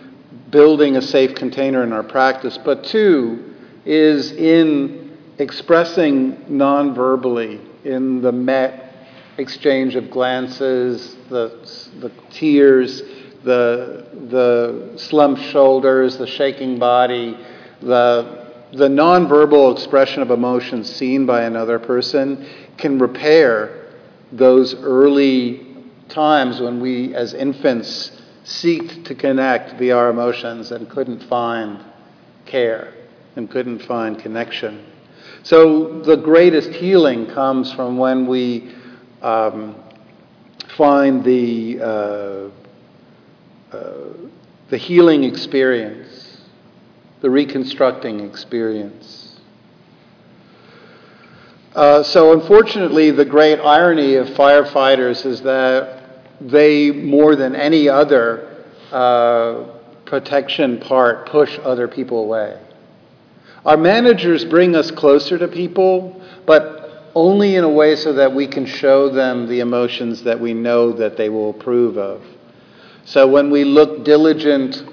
building 0.49 0.97
a 0.97 1.01
safe 1.01 1.35
container 1.35 1.83
in 1.83 1.93
our 1.93 2.03
practice, 2.03 2.57
but 2.57 2.83
two 2.83 3.53
is 3.85 4.31
in 4.31 5.17
expressing 5.37 6.43
non 6.47 6.93
verbally 6.93 7.61
in 7.83 8.21
the 8.21 8.31
met 8.31 8.85
exchange 9.37 9.95
of 9.95 10.11
glances, 10.11 11.15
the, 11.29 11.49
the 11.99 12.11
tears, 12.29 13.01
the, 13.43 14.05
the 14.29 14.93
slumped 14.97 15.41
shoulders, 15.41 16.17
the 16.17 16.27
shaking 16.27 16.77
body, 16.77 17.37
the, 17.81 18.47
the 18.73 18.87
nonverbal 18.87 19.73
expression 19.73 20.21
of 20.21 20.29
emotion 20.29 20.83
seen 20.83 21.25
by 21.25 21.43
another 21.43 21.79
person 21.79 22.45
can 22.77 22.99
repair 22.99 23.78
those 24.31 24.75
early 24.75 25.67
times 26.07 26.59
when 26.59 26.79
we, 26.79 27.13
as 27.15 27.33
infants, 27.33 28.11
seeked 28.43 29.05
to 29.05 29.15
connect 29.15 29.77
via 29.77 29.95
our 29.95 30.09
emotions 30.09 30.71
and 30.71 30.89
couldn't 30.89 31.21
find 31.23 31.83
care 32.45 32.93
and 33.35 33.49
couldn't 33.49 33.79
find 33.79 34.19
connection. 34.19 34.85
So 35.43 36.01
the 36.01 36.17
greatest 36.17 36.71
healing 36.71 37.27
comes 37.27 37.71
from 37.73 37.97
when 37.97 38.27
we 38.27 38.73
um, 39.21 39.75
find 40.75 41.23
the 41.23 41.79
uh, 41.81 42.49
uh, 43.75 43.93
the 44.69 44.77
healing 44.77 45.23
experience, 45.23 46.41
the 47.21 47.29
reconstructing 47.29 48.19
experience. 48.19 49.18
Uh, 51.75 52.01
so, 52.01 52.33
unfortunately, 52.33 53.11
the 53.11 53.25
great 53.25 53.59
irony 53.59 54.15
of 54.15 54.27
firefighters 54.29 55.25
is 55.25 55.41
that 55.43 56.03
they, 56.41 56.89
more 56.89 57.35
than 57.35 57.55
any 57.55 57.87
other 57.87 58.65
uh, 58.91 59.65
protection 60.05 60.79
part, 60.79 61.27
push 61.27 61.59
other 61.59 61.87
people 61.87 62.23
away. 62.23 62.59
Our 63.65 63.77
managers 63.77 64.45
bring 64.45 64.75
us 64.75 64.89
closer 64.89 65.37
to 65.37 65.47
people, 65.47 66.19
but 66.47 67.11
only 67.13 67.55
in 67.55 67.63
a 67.63 67.69
way 67.69 67.95
so 67.95 68.13
that 68.13 68.33
we 68.33 68.47
can 68.47 68.65
show 68.65 69.09
them 69.09 69.47
the 69.47 69.59
emotions 69.59 70.23
that 70.23 70.39
we 70.39 70.53
know 70.53 70.91
that 70.93 71.17
they 71.17 71.29
will 71.29 71.51
approve 71.51 71.97
of. 71.97 72.23
So 73.05 73.27
when 73.27 73.51
we 73.51 73.63
look 73.63 74.03
diligent 74.05 74.83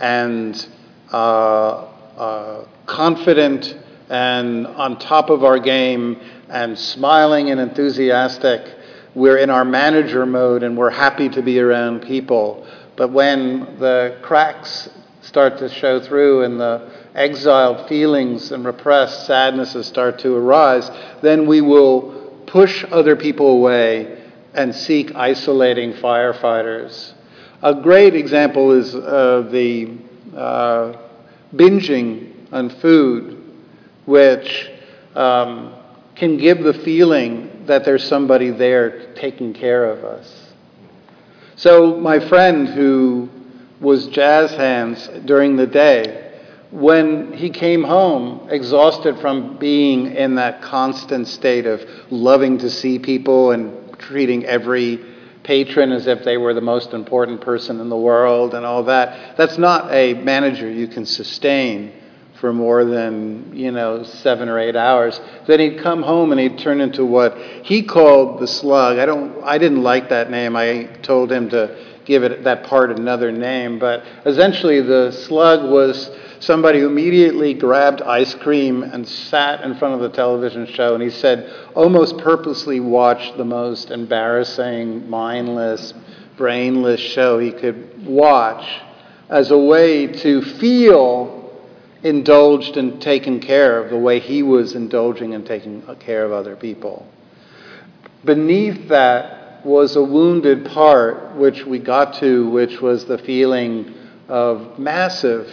and 0.00 0.66
uh, 1.12 1.86
uh, 2.16 2.64
confident 2.86 3.76
and 4.08 4.66
on 4.66 4.98
top 4.98 5.30
of 5.30 5.44
our 5.44 5.58
game 5.58 6.20
and 6.48 6.78
smiling 6.78 7.50
and 7.50 7.60
enthusiastic, 7.60 8.74
we're 9.14 9.38
in 9.38 9.50
our 9.50 9.64
manager 9.64 10.26
mode 10.26 10.62
and 10.62 10.76
we're 10.76 10.90
happy 10.90 11.28
to 11.28 11.42
be 11.42 11.58
around 11.60 12.02
people. 12.02 12.66
But 12.96 13.10
when 13.12 13.78
the 13.78 14.18
cracks 14.22 14.88
start 15.22 15.58
to 15.58 15.68
show 15.68 16.00
through 16.00 16.42
and 16.42 16.60
the 16.60 16.90
exiled 17.14 17.88
feelings 17.88 18.52
and 18.52 18.64
repressed 18.64 19.26
sadnesses 19.26 19.86
start 19.86 20.18
to 20.20 20.34
arise, 20.34 20.90
then 21.22 21.46
we 21.46 21.60
will 21.60 22.42
push 22.46 22.84
other 22.90 23.16
people 23.16 23.48
away 23.48 24.22
and 24.52 24.74
seek 24.74 25.14
isolating 25.14 25.92
firefighters. 25.94 27.12
A 27.62 27.74
great 27.74 28.14
example 28.14 28.72
is 28.72 28.94
uh, 28.94 29.48
the 29.50 29.96
uh, 30.36 30.96
binging 31.54 32.32
on 32.52 32.68
food, 32.68 33.33
which 34.06 34.70
um, 35.14 35.74
can 36.14 36.36
give 36.36 36.62
the 36.62 36.74
feeling 36.74 37.64
that 37.66 37.84
there's 37.84 38.04
somebody 38.04 38.50
there 38.50 39.14
taking 39.14 39.54
care 39.54 39.84
of 39.86 40.04
us. 40.04 40.52
So, 41.56 41.96
my 41.96 42.20
friend 42.28 42.68
who 42.68 43.28
was 43.80 44.08
jazz 44.08 44.50
hands 44.52 45.08
during 45.24 45.56
the 45.56 45.66
day, 45.66 46.32
when 46.70 47.32
he 47.32 47.50
came 47.50 47.84
home 47.84 48.48
exhausted 48.50 49.20
from 49.20 49.58
being 49.58 50.16
in 50.16 50.34
that 50.34 50.60
constant 50.62 51.28
state 51.28 51.66
of 51.66 51.80
loving 52.10 52.58
to 52.58 52.70
see 52.70 52.98
people 52.98 53.52
and 53.52 53.96
treating 53.98 54.44
every 54.44 54.98
patron 55.44 55.92
as 55.92 56.06
if 56.06 56.24
they 56.24 56.36
were 56.36 56.54
the 56.54 56.60
most 56.60 56.92
important 56.92 57.40
person 57.40 57.80
in 57.80 57.88
the 57.88 57.96
world 57.96 58.54
and 58.54 58.66
all 58.66 58.82
that, 58.84 59.36
that's 59.36 59.58
not 59.58 59.92
a 59.92 60.14
manager 60.14 60.68
you 60.68 60.88
can 60.88 61.06
sustain 61.06 61.92
for 62.44 62.52
more 62.52 62.84
than, 62.84 63.56
you 63.56 63.70
know, 63.70 64.02
seven 64.02 64.50
or 64.50 64.58
eight 64.58 64.76
hours. 64.76 65.18
Then 65.46 65.60
he'd 65.60 65.80
come 65.80 66.02
home 66.02 66.30
and 66.30 66.38
he'd 66.38 66.58
turn 66.58 66.82
into 66.82 67.02
what 67.02 67.38
he 67.38 67.82
called 67.82 68.38
the 68.38 68.46
slug. 68.46 68.98
I 68.98 69.06
don't 69.06 69.42
I 69.42 69.56
didn't 69.56 69.82
like 69.82 70.10
that 70.10 70.30
name. 70.30 70.54
I 70.54 70.84
told 71.00 71.32
him 71.32 71.48
to 71.48 71.74
give 72.04 72.22
it 72.22 72.44
that 72.44 72.64
part 72.64 72.90
another 72.90 73.32
name, 73.32 73.78
but 73.78 74.04
essentially 74.26 74.82
the 74.82 75.10
slug 75.10 75.70
was 75.70 76.10
somebody 76.38 76.80
who 76.80 76.86
immediately 76.86 77.54
grabbed 77.54 78.02
ice 78.02 78.34
cream 78.34 78.82
and 78.82 79.08
sat 79.08 79.62
in 79.62 79.74
front 79.78 79.94
of 79.94 80.00
the 80.00 80.14
television 80.14 80.66
show 80.66 80.92
and 80.92 81.02
he 81.02 81.08
said 81.08 81.50
almost 81.74 82.18
purposely 82.18 82.78
watched 82.78 83.38
the 83.38 83.44
most 83.46 83.90
embarrassing, 83.90 85.08
mindless, 85.08 85.94
brainless 86.36 87.00
show 87.00 87.38
he 87.38 87.52
could 87.52 88.04
watch 88.04 88.82
as 89.30 89.50
a 89.50 89.56
way 89.56 90.06
to 90.06 90.42
feel 90.42 91.43
indulged 92.04 92.76
and 92.76 93.00
taken 93.00 93.40
care 93.40 93.82
of 93.82 93.90
the 93.90 93.96
way 93.98 94.20
he 94.20 94.42
was 94.42 94.74
indulging 94.74 95.34
and 95.34 95.44
taking 95.46 95.82
care 95.98 96.24
of 96.24 96.32
other 96.32 96.54
people. 96.54 97.06
Beneath 98.24 98.88
that 98.88 99.64
was 99.64 99.96
a 99.96 100.04
wounded 100.04 100.66
part, 100.66 101.34
which 101.34 101.64
we 101.64 101.78
got 101.78 102.14
to, 102.20 102.48
which 102.50 102.80
was 102.80 103.06
the 103.06 103.18
feeling 103.18 103.94
of 104.28 104.78
massive 104.78 105.50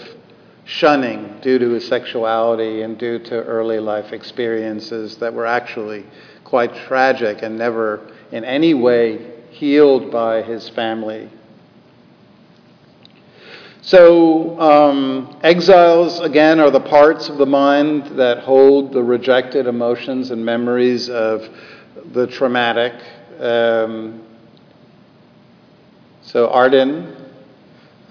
shunning 0.65 1.39
due 1.41 1.57
to 1.57 1.69
his 1.69 1.87
sexuality 1.87 2.81
and 2.81 2.97
due 2.97 3.17
to 3.17 3.43
early 3.43 3.79
life 3.79 4.11
experiences 4.11 5.17
that 5.17 5.33
were 5.33 5.45
actually 5.45 6.05
quite 6.43 6.75
tragic 6.75 7.41
and 7.41 7.57
never 7.57 8.11
in 8.31 8.43
any 8.43 8.73
way 8.73 9.41
healed 9.49 10.11
by 10.11 10.41
his 10.41 10.69
family 10.69 11.29
so, 13.83 14.59
um, 14.59 15.39
exiles, 15.41 16.19
again, 16.19 16.59
are 16.59 16.69
the 16.69 16.79
parts 16.79 17.29
of 17.29 17.39
the 17.39 17.47
mind 17.47 18.19
that 18.19 18.39
hold 18.39 18.93
the 18.93 19.01
rejected 19.01 19.65
emotions 19.65 20.29
and 20.29 20.45
memories 20.45 21.09
of 21.09 21.49
the 22.13 22.27
traumatic. 22.27 22.93
Um, 23.39 24.21
so, 26.21 26.47
Arden 26.49 27.15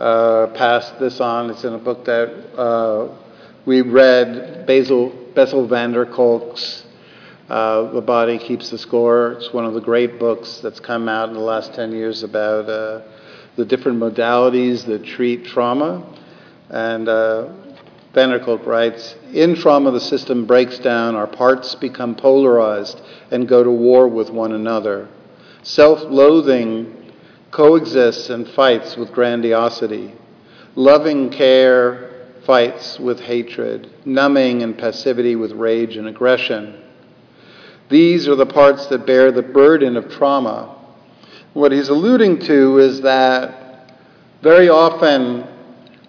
uh, 0.01 0.49
passed 0.57 0.99
this 0.99 1.21
on. 1.21 1.51
It's 1.51 1.63
in 1.63 1.75
a 1.75 1.79
book 1.79 2.05
that 2.05 2.59
uh, 2.59 3.17
we 3.65 3.83
read, 3.83 4.67
Basil, 4.67 5.11
Bessel 5.37 5.69
van 5.69 5.93
der 5.93 6.05
Kolk's 6.05 6.85
uh, 7.49 7.93
The 7.93 8.01
Body 8.01 8.39
Keeps 8.39 8.71
the 8.71 8.79
Score. 8.79 9.35
It's 9.35 9.53
one 9.53 9.67
of 9.67 9.75
the 9.75 9.81
great 9.81 10.19
books 10.19 10.59
that's 10.59 10.81
come 10.81 11.09
out 11.09 11.29
in 11.29 11.35
the 11.35 11.41
last 11.41 11.75
10 11.75 11.93
years 11.93 12.25
about 12.25 12.69
uh, 12.69 13.03
the 13.61 13.67
different 13.67 14.01
modalities 14.01 14.87
that 14.87 15.05
treat 15.05 15.45
trauma. 15.45 16.03
And 16.71 17.07
uh, 17.07 17.53
van 18.15 18.31
der 18.31 18.43
Kolk 18.43 18.65
writes 18.65 19.15
In 19.35 19.55
trauma, 19.55 19.91
the 19.91 20.01
system 20.01 20.47
breaks 20.47 20.79
down, 20.79 21.15
our 21.15 21.27
parts 21.27 21.75
become 21.75 22.15
polarized 22.15 23.03
and 23.31 23.47
go 23.47 23.63
to 23.63 23.71
war 23.71 24.09
with 24.09 24.31
one 24.31 24.53
another. 24.53 25.09
Self 25.63 26.01
loathing 26.05 27.13
coexists 27.51 28.31
and 28.31 28.49
fights 28.49 28.97
with 28.97 29.13
grandiosity. 29.13 30.15
Loving 30.75 31.29
care 31.29 32.29
fights 32.47 32.99
with 32.99 33.21
hatred. 33.21 33.91
Numbing 34.07 34.63
and 34.63 34.79
passivity 34.79 35.37
with 35.37 35.53
rage 35.53 35.97
and 35.97 36.09
aggression. 36.09 36.83
These 37.91 38.27
are 38.27 38.37
the 38.37 38.47
parts 38.47 38.87
that 38.87 39.05
bear 39.05 39.31
the 39.31 39.43
burden 39.43 39.99
of 39.99 40.11
trauma 40.11 40.80
what 41.53 41.73
he's 41.73 41.89
alluding 41.89 42.39
to 42.41 42.79
is 42.79 43.01
that 43.03 43.93
very 44.43 44.69
often, 44.69 45.47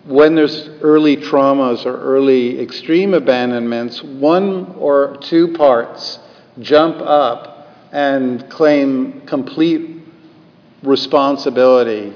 when 0.05 0.35
there's 0.35 0.67
early 0.81 1.17
traumas 1.17 1.85
or 1.85 1.99
early 1.99 2.59
extreme 2.59 3.13
abandonments, 3.13 4.01
one 4.03 4.75
or 4.77 5.17
two 5.21 5.53
parts 5.53 6.19
jump 6.59 6.97
up 6.97 7.67
and 7.91 8.49
claim 8.49 9.21
complete 9.21 10.01
responsibility 10.83 12.13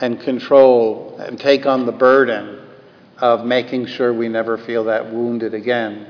and 0.00 0.20
control 0.20 1.16
and 1.18 1.38
take 1.38 1.66
on 1.66 1.84
the 1.84 1.92
burden 1.92 2.58
of 3.18 3.44
making 3.44 3.86
sure 3.86 4.14
we 4.14 4.28
never 4.28 4.56
feel 4.56 4.84
that 4.84 5.12
wounded 5.12 5.52
again. 5.52 6.06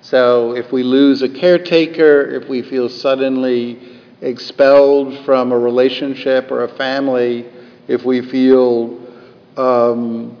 So 0.00 0.56
if 0.56 0.72
we 0.72 0.82
lose 0.82 1.22
a 1.22 1.28
caretaker, 1.28 2.22
if 2.30 2.48
we 2.48 2.62
feel 2.62 2.88
suddenly 2.88 3.97
expelled 4.20 5.24
from 5.24 5.52
a 5.52 5.58
relationship 5.58 6.50
or 6.50 6.64
a 6.64 6.76
family, 6.76 7.46
if 7.86 8.04
we 8.04 8.20
feel 8.20 9.00
um, 9.56 10.36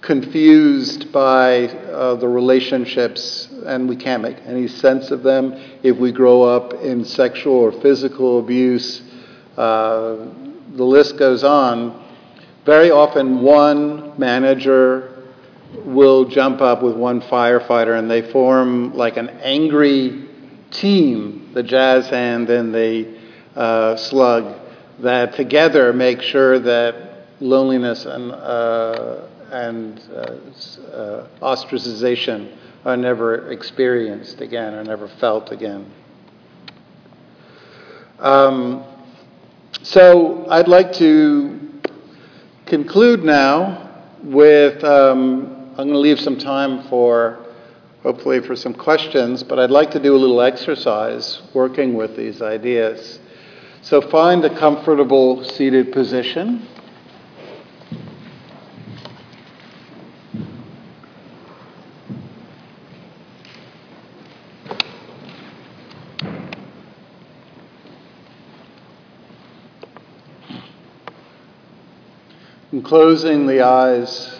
confused 0.00 1.12
by 1.12 1.66
uh, 1.66 2.14
the 2.16 2.28
relationships 2.28 3.48
and 3.66 3.88
we 3.88 3.96
can't 3.96 4.22
make 4.22 4.36
any 4.46 4.68
sense 4.68 5.10
of 5.10 5.22
them, 5.22 5.52
if 5.82 5.96
we 5.96 6.12
grow 6.12 6.42
up 6.42 6.74
in 6.74 7.04
sexual 7.04 7.54
or 7.54 7.72
physical 7.72 8.38
abuse, 8.38 9.02
uh, 9.56 10.16
the 10.74 10.84
list 10.84 11.18
goes 11.18 11.42
on. 11.42 12.04
Very 12.64 12.90
often, 12.90 13.42
one 13.42 14.18
manager 14.18 15.24
will 15.84 16.24
jump 16.24 16.60
up 16.60 16.82
with 16.82 16.96
one 16.96 17.20
firefighter 17.22 17.98
and 17.98 18.10
they 18.10 18.30
form 18.30 18.94
like 18.94 19.16
an 19.16 19.28
angry 19.28 20.28
team, 20.70 21.45
the 21.56 21.62
jazz 21.62 22.10
hand 22.10 22.50
and 22.50 22.74
the 22.74 23.18
uh, 23.56 23.96
slug, 23.96 24.60
that 24.98 25.32
together 25.32 25.90
make 25.90 26.20
sure 26.20 26.58
that 26.58 27.28
loneliness 27.40 28.04
and, 28.04 28.30
uh, 28.30 29.22
and 29.50 29.98
uh, 30.14 30.20
uh, 30.92 31.28
ostracization 31.40 32.54
are 32.84 32.98
never 32.98 33.50
experienced 33.50 34.42
again, 34.42 34.74
or 34.74 34.84
never 34.84 35.08
felt 35.18 35.50
again. 35.50 35.90
Um, 38.18 38.84
so 39.80 40.46
I'd 40.50 40.68
like 40.68 40.92
to 40.96 41.58
conclude 42.66 43.24
now 43.24 44.02
with 44.22 44.84
um, 44.84 45.70
I'm 45.70 45.88
going 45.88 45.92
to 45.92 45.98
leave 46.00 46.20
some 46.20 46.36
time 46.36 46.86
for 46.90 47.45
hopefully 48.06 48.38
for 48.38 48.54
some 48.54 48.72
questions, 48.72 49.42
but 49.42 49.58
I'd 49.58 49.72
like 49.72 49.90
to 49.90 49.98
do 49.98 50.14
a 50.14 50.16
little 50.16 50.40
exercise 50.40 51.42
working 51.52 51.94
with 51.94 52.16
these 52.16 52.40
ideas. 52.40 53.18
So 53.82 54.00
find 54.00 54.44
a 54.44 54.58
comfortable 54.60 55.42
seated 55.42 55.90
position. 55.90 56.68
And 72.70 72.84
closing 72.84 73.48
the 73.48 73.62
eyes. 73.62 74.35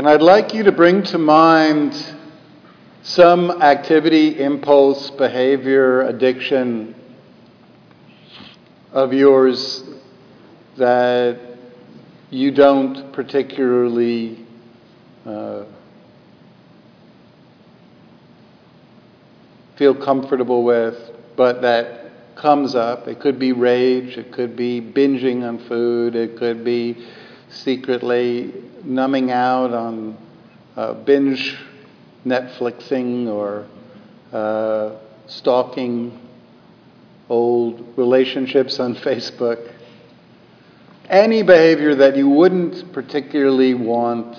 And 0.00 0.08
I'd 0.08 0.22
like 0.22 0.54
you 0.54 0.62
to 0.62 0.72
bring 0.72 1.02
to 1.02 1.18
mind 1.18 1.94
some 3.02 3.60
activity, 3.60 4.40
impulse, 4.40 5.10
behavior, 5.10 6.08
addiction 6.08 6.94
of 8.92 9.12
yours 9.12 9.84
that 10.78 11.38
you 12.30 12.50
don't 12.50 13.12
particularly 13.12 14.46
uh, 15.26 15.64
feel 19.76 19.94
comfortable 19.94 20.64
with, 20.64 20.96
but 21.36 21.60
that 21.60 22.10
comes 22.36 22.74
up. 22.74 23.06
It 23.06 23.20
could 23.20 23.38
be 23.38 23.52
rage, 23.52 24.16
it 24.16 24.32
could 24.32 24.56
be 24.56 24.80
binging 24.80 25.46
on 25.46 25.58
food, 25.68 26.16
it 26.16 26.38
could 26.38 26.64
be 26.64 27.06
secretly 27.50 28.69
numbing 28.84 29.30
out 29.30 29.72
on 29.72 30.16
uh, 30.76 30.94
binge 30.94 31.56
Netflixing 32.24 33.28
or 33.28 33.66
uh, 34.32 34.96
stalking 35.26 36.18
old 37.28 37.96
relationships 37.96 38.78
on 38.80 38.94
Facebook. 39.06 39.74
Any 41.08 41.42
behavior 41.42 41.94
that 41.96 42.16
you 42.16 42.28
wouldn't 42.28 42.92
particularly 42.92 43.74
want 43.74 44.36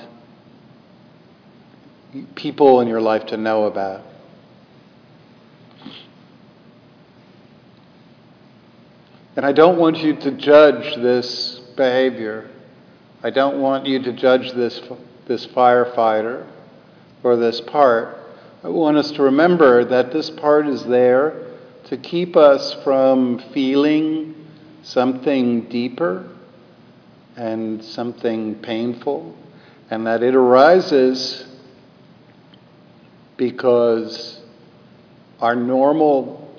people 2.36 2.82
in 2.82 2.88
your 2.88 3.02
life 3.02 3.26
to 3.28 3.38
know 3.38 3.66
about. 3.66 4.04
And 9.36 9.46
I 9.46 9.54
don't 9.54 9.78
want 9.78 9.98
you 9.98 10.16
to 10.18 10.32
judge 10.32 10.96
this 10.96 11.60
behavior. 11.78 12.50
I 13.24 13.30
don't 13.30 13.61
want 13.61 13.86
you 13.86 14.01
to 14.01 14.13
judge 14.13 14.51
this, 14.53 14.82
this 15.28 15.45
firefighter 15.45 16.47
or 17.22 17.36
this 17.36 17.61
part. 17.61 18.17
I 18.63 18.69
want 18.69 18.97
us 18.97 19.11
to 19.11 19.24
remember 19.24 19.86
that 19.86 20.11
this 20.11 20.32
part 20.32 20.65
is 20.67 20.84
there 20.86 21.45
to 21.86 21.97
keep 21.97 22.36
us 22.36 22.74
from 22.84 23.38
feeling 23.53 24.47
something 24.82 25.69
deeper 25.69 26.28
and 27.36 27.84
something 27.84 28.55
painful, 28.55 29.36
and 29.91 30.07
that 30.07 30.24
it 30.24 30.36
arises 30.36 31.45
because 33.38 34.41
our 35.39 35.55
normal 35.55 36.51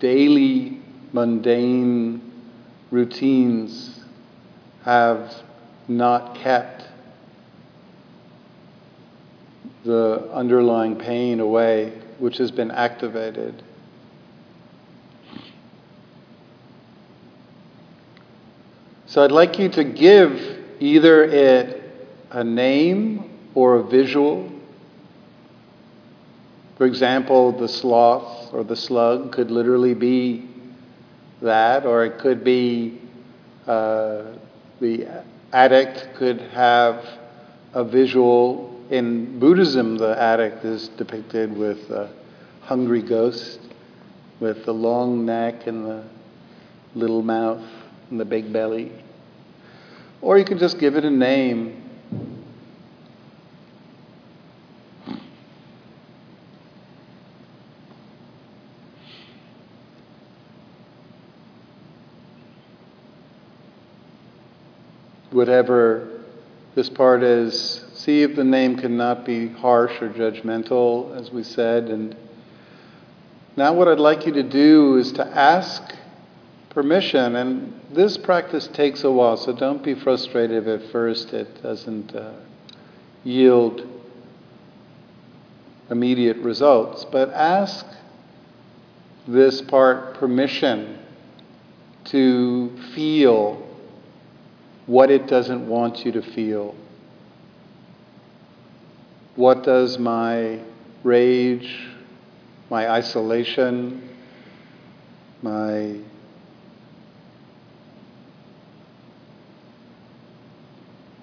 daily 0.00 0.80
mundane 1.12 2.20
routines 2.90 4.00
have 4.82 5.42
not 5.88 6.34
kept 6.36 6.84
the 9.84 10.28
underlying 10.32 10.96
pain 10.96 11.40
away, 11.40 11.92
which 12.18 12.38
has 12.38 12.50
been 12.50 12.70
activated. 12.70 13.62
So 19.06 19.24
I'd 19.24 19.32
like 19.32 19.58
you 19.58 19.68
to 19.70 19.84
give 19.84 20.64
either 20.80 21.24
it 21.24 21.82
a 22.32 22.42
name 22.42 23.30
or 23.54 23.76
a 23.76 23.82
visual. 23.82 24.52
For 26.76 26.86
example, 26.86 27.52
the 27.52 27.68
sloth 27.68 28.52
or 28.52 28.64
the 28.64 28.76
slug 28.76 29.32
could 29.32 29.50
literally 29.50 29.94
be 29.94 30.48
that, 31.40 31.86
or 31.86 32.04
it 32.04 32.18
could 32.18 32.42
be 32.42 33.00
uh, 33.66 34.24
the 34.80 35.06
addict 35.56 36.14
could 36.16 36.38
have 36.38 37.02
a 37.72 37.82
visual. 37.82 38.78
In 38.90 39.38
Buddhism, 39.38 39.96
the 39.96 40.20
addict 40.20 40.66
is 40.66 40.88
depicted 40.88 41.56
with 41.56 41.90
a 41.90 42.10
hungry 42.60 43.00
ghost 43.00 43.58
with 44.38 44.66
the 44.66 44.74
long 44.74 45.24
neck 45.24 45.66
and 45.66 45.86
the 45.86 46.04
little 46.94 47.22
mouth 47.22 47.64
and 48.10 48.20
the 48.20 48.24
big 48.26 48.52
belly. 48.52 48.92
Or 50.20 50.36
you 50.36 50.44
can 50.44 50.58
just 50.58 50.78
give 50.78 50.94
it 50.94 51.06
a 51.06 51.10
name. 51.10 51.85
Whatever 65.36 66.22
this 66.74 66.88
part 66.88 67.22
is, 67.22 67.84
see 67.92 68.22
if 68.22 68.34
the 68.34 68.42
name 68.42 68.78
cannot 68.78 69.26
be 69.26 69.48
harsh 69.48 70.00
or 70.00 70.08
judgmental, 70.08 71.14
as 71.14 71.30
we 71.30 71.42
said. 71.42 71.90
And 71.90 72.16
now, 73.54 73.74
what 73.74 73.86
I'd 73.86 73.98
like 73.98 74.24
you 74.24 74.32
to 74.32 74.42
do 74.42 74.96
is 74.96 75.12
to 75.12 75.26
ask 75.26 75.94
permission. 76.70 77.36
And 77.36 77.78
this 77.92 78.16
practice 78.16 78.66
takes 78.68 79.04
a 79.04 79.10
while, 79.10 79.36
so 79.36 79.52
don't 79.52 79.84
be 79.84 79.94
frustrated 79.94 80.66
if 80.66 80.80
at 80.80 80.90
first 80.90 81.34
it 81.34 81.62
doesn't 81.62 82.16
uh, 82.16 82.32
yield 83.22 83.86
immediate 85.90 86.38
results. 86.38 87.04
But 87.04 87.28
ask 87.28 87.84
this 89.28 89.60
part 89.60 90.14
permission 90.14 90.98
to 92.04 92.74
feel 92.94 93.65
what 94.86 95.10
it 95.10 95.26
doesn't 95.26 95.68
want 95.68 96.04
you 96.04 96.12
to 96.12 96.22
feel. 96.22 96.74
What 99.34 99.64
does 99.64 99.98
my 99.98 100.60
rage, 101.02 101.88
my 102.70 102.88
isolation, 102.90 104.08
my 105.42 105.96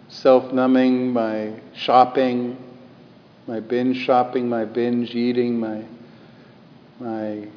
self 0.10 0.54
numbing, 0.54 1.12
my 1.12 1.54
shopping, 1.74 2.58
my 3.48 3.60
binge 3.60 3.98
shopping, 3.98 4.48
my 4.48 4.64
binge 4.64 5.16
eating, 5.16 5.60
my, 5.60 5.84
my 7.00 7.48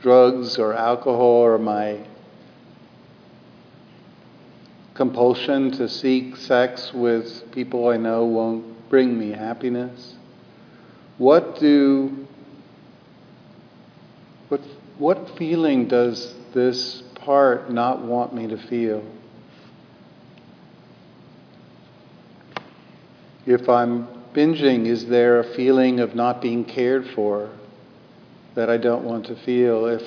drugs 0.00 0.58
or 0.58 0.72
alcohol 0.72 1.44
or 1.44 1.58
my 1.58 1.98
compulsion 4.94 5.70
to 5.70 5.88
seek 5.88 6.36
sex 6.36 6.92
with 6.92 7.50
people 7.52 7.88
I 7.88 7.96
know 7.96 8.24
won't 8.24 8.88
bring 8.88 9.18
me 9.18 9.30
happiness? 9.30 10.14
What 11.18 11.58
do 11.60 12.26
what 14.48 14.60
what 14.98 15.38
feeling 15.38 15.86
does 15.86 16.34
this 16.54 17.02
part 17.14 17.70
not 17.70 18.02
want 18.02 18.34
me 18.34 18.46
to 18.48 18.56
feel? 18.56 19.04
If 23.46 23.68
I'm 23.68 24.06
binging, 24.34 24.86
is 24.86 25.06
there 25.06 25.40
a 25.40 25.54
feeling 25.54 26.00
of 26.00 26.14
not 26.14 26.40
being 26.40 26.64
cared 26.64 27.06
for 27.10 27.50
that 28.60 28.68
I 28.68 28.76
don't 28.76 29.04
want 29.04 29.24
to 29.28 29.36
feel? 29.36 29.86
If 29.86 30.02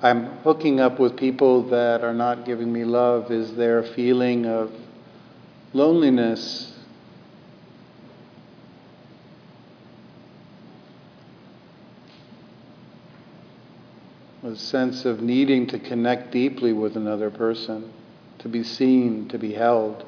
I'm 0.00 0.26
hooking 0.44 0.78
up 0.78 1.00
with 1.00 1.16
people 1.16 1.68
that 1.70 2.04
are 2.04 2.14
not 2.14 2.46
giving 2.46 2.72
me 2.72 2.84
love, 2.84 3.32
is 3.32 3.56
there 3.56 3.80
a 3.80 3.94
feeling 3.94 4.46
of 4.46 4.72
loneliness 5.72 6.72
a 14.44 14.54
sense 14.54 15.04
of 15.04 15.20
needing 15.20 15.66
to 15.66 15.78
connect 15.80 16.30
deeply 16.30 16.72
with 16.72 16.96
another 16.96 17.28
person, 17.28 17.92
to 18.38 18.48
be 18.48 18.62
seen, 18.62 19.28
to 19.28 19.36
be 19.36 19.52
held, 19.52 20.06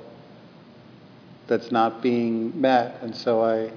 that's 1.49 1.73
not 1.73 2.01
being 2.01 2.61
met. 2.61 3.03
And 3.03 3.15
so 3.15 3.43
I 3.43 3.73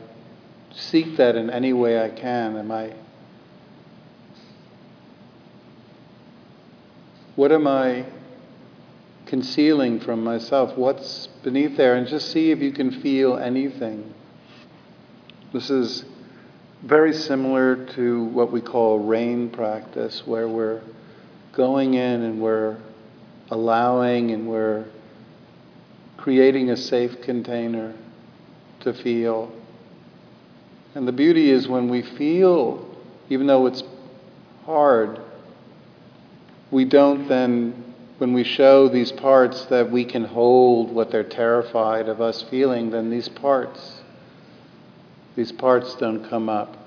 seek 0.72 1.18
that 1.18 1.36
in 1.36 1.50
any 1.50 1.74
way 1.74 2.00
I 2.00 2.10
can. 2.10 2.56
Am 2.56 2.72
I 2.72 2.94
what 7.36 7.52
am 7.52 7.68
I 7.68 8.06
concealing 9.26 10.00
from 10.00 10.24
myself? 10.24 10.78
What's 10.78 11.28
beneath 11.44 11.76
there? 11.78 11.96
And 11.96 12.08
just 12.08 12.32
see 12.32 12.52
if 12.52 12.60
you 12.60 12.72
can 12.72 13.02
feel 13.02 13.38
anything. 13.38 14.14
This 15.52 15.70
is 15.70 16.06
very 16.84 17.14
similar 17.14 17.86
to 17.94 18.26
what 18.26 18.52
we 18.52 18.62
call 18.62 19.00
rain 19.00 19.50
practice, 19.50 20.24
where 20.26 20.48
we're 20.48 20.82
going 21.54 21.96
in 21.96 22.22
and 22.22 22.40
we're 22.42 22.78
allowing 23.50 24.32
and 24.32 24.48
we're 24.48 24.86
creating 26.18 26.70
a 26.70 26.78
safe 26.78 27.22
container 27.22 27.96
to 28.82 28.94
feel. 28.94 29.52
And 30.94 31.08
the 31.08 31.12
beauty 31.12 31.50
is 31.52 31.68
when 31.68 31.90
we 31.90 32.02
feel, 32.02 32.88
even 33.30 33.48
though 33.48 33.66
it's 33.66 33.84
hard, 34.66 35.20
we 36.72 36.86
don't 36.86 37.28
then, 37.28 37.94
when 38.18 38.34
we 38.34 38.44
show 38.44 38.88
these 38.88 39.12
parts 39.12 39.66
that 39.66 39.92
we 39.92 40.06
can 40.06 40.24
hold 40.24 40.92
what 40.92 41.12
they're 41.12 41.24
terrified 41.24 42.10
of 42.10 42.22
us 42.22 42.42
feeling, 42.44 42.90
then 42.90 43.10
these 43.10 43.30
parts 43.30 44.02
these 45.36 45.52
parts 45.52 45.96
don't 45.96 46.28
come 46.30 46.48
up 46.48 46.78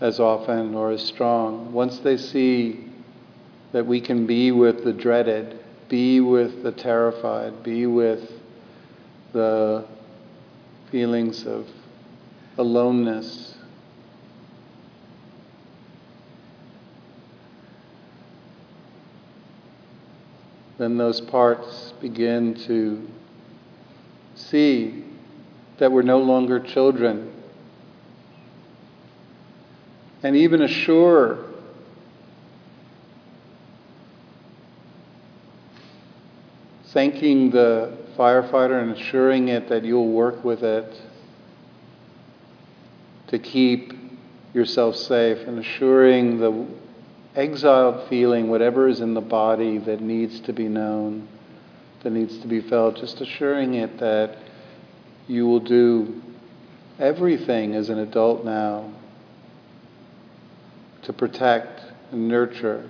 as 0.00 0.20
often 0.20 0.74
or 0.74 0.90
as 0.90 1.02
strong. 1.02 1.72
Once 1.72 1.98
they 2.00 2.16
see 2.18 2.84
that 3.72 3.86
we 3.86 4.00
can 4.00 4.26
be 4.26 4.52
with 4.52 4.84
the 4.84 4.92
dreaded, 4.92 5.58
be 5.88 6.20
with 6.20 6.62
the 6.62 6.72
terrified, 6.72 7.62
be 7.62 7.86
with 7.86 8.30
the 9.32 9.86
feelings 10.90 11.46
of 11.46 11.66
aloneness. 12.58 13.54
Then 20.78 20.96
those 20.96 21.20
parts 21.20 21.92
begin 22.00 22.54
to 22.66 23.06
see 24.36 25.04
that 25.78 25.90
we're 25.90 26.02
no 26.02 26.20
longer 26.20 26.60
children. 26.60 27.32
And 30.22 30.36
even 30.36 30.62
assure 30.62 31.44
thanking 36.86 37.50
the 37.50 37.96
firefighter 38.16 38.80
and 38.80 38.92
assuring 38.92 39.48
it 39.48 39.68
that 39.68 39.84
you'll 39.84 40.12
work 40.12 40.44
with 40.44 40.62
it 40.62 41.00
to 43.28 43.38
keep 43.38 43.92
yourself 44.54 44.96
safe 44.96 45.46
and 45.46 45.58
assuring 45.58 46.38
the 46.38 46.66
exiled 47.38 48.08
feeling, 48.08 48.48
whatever 48.48 48.88
is 48.88 49.00
in 49.00 49.14
the 49.14 49.20
body 49.20 49.78
that 49.78 50.00
needs 50.00 50.40
to 50.40 50.52
be 50.52 50.68
known, 50.68 51.28
that 52.02 52.10
needs 52.10 52.36
to 52.38 52.48
be 52.48 52.60
felt, 52.60 52.96
just 52.96 53.20
assuring 53.20 53.74
it 53.74 53.98
that 54.00 54.36
you 55.28 55.46
will 55.46 55.60
do 55.60 56.20
everything 56.98 57.74
as 57.74 57.90
an 57.90 57.98
adult 58.00 58.44
now 58.44 58.92
to 61.02 61.12
protect 61.12 61.80
and 62.10 62.28
nurture 62.28 62.88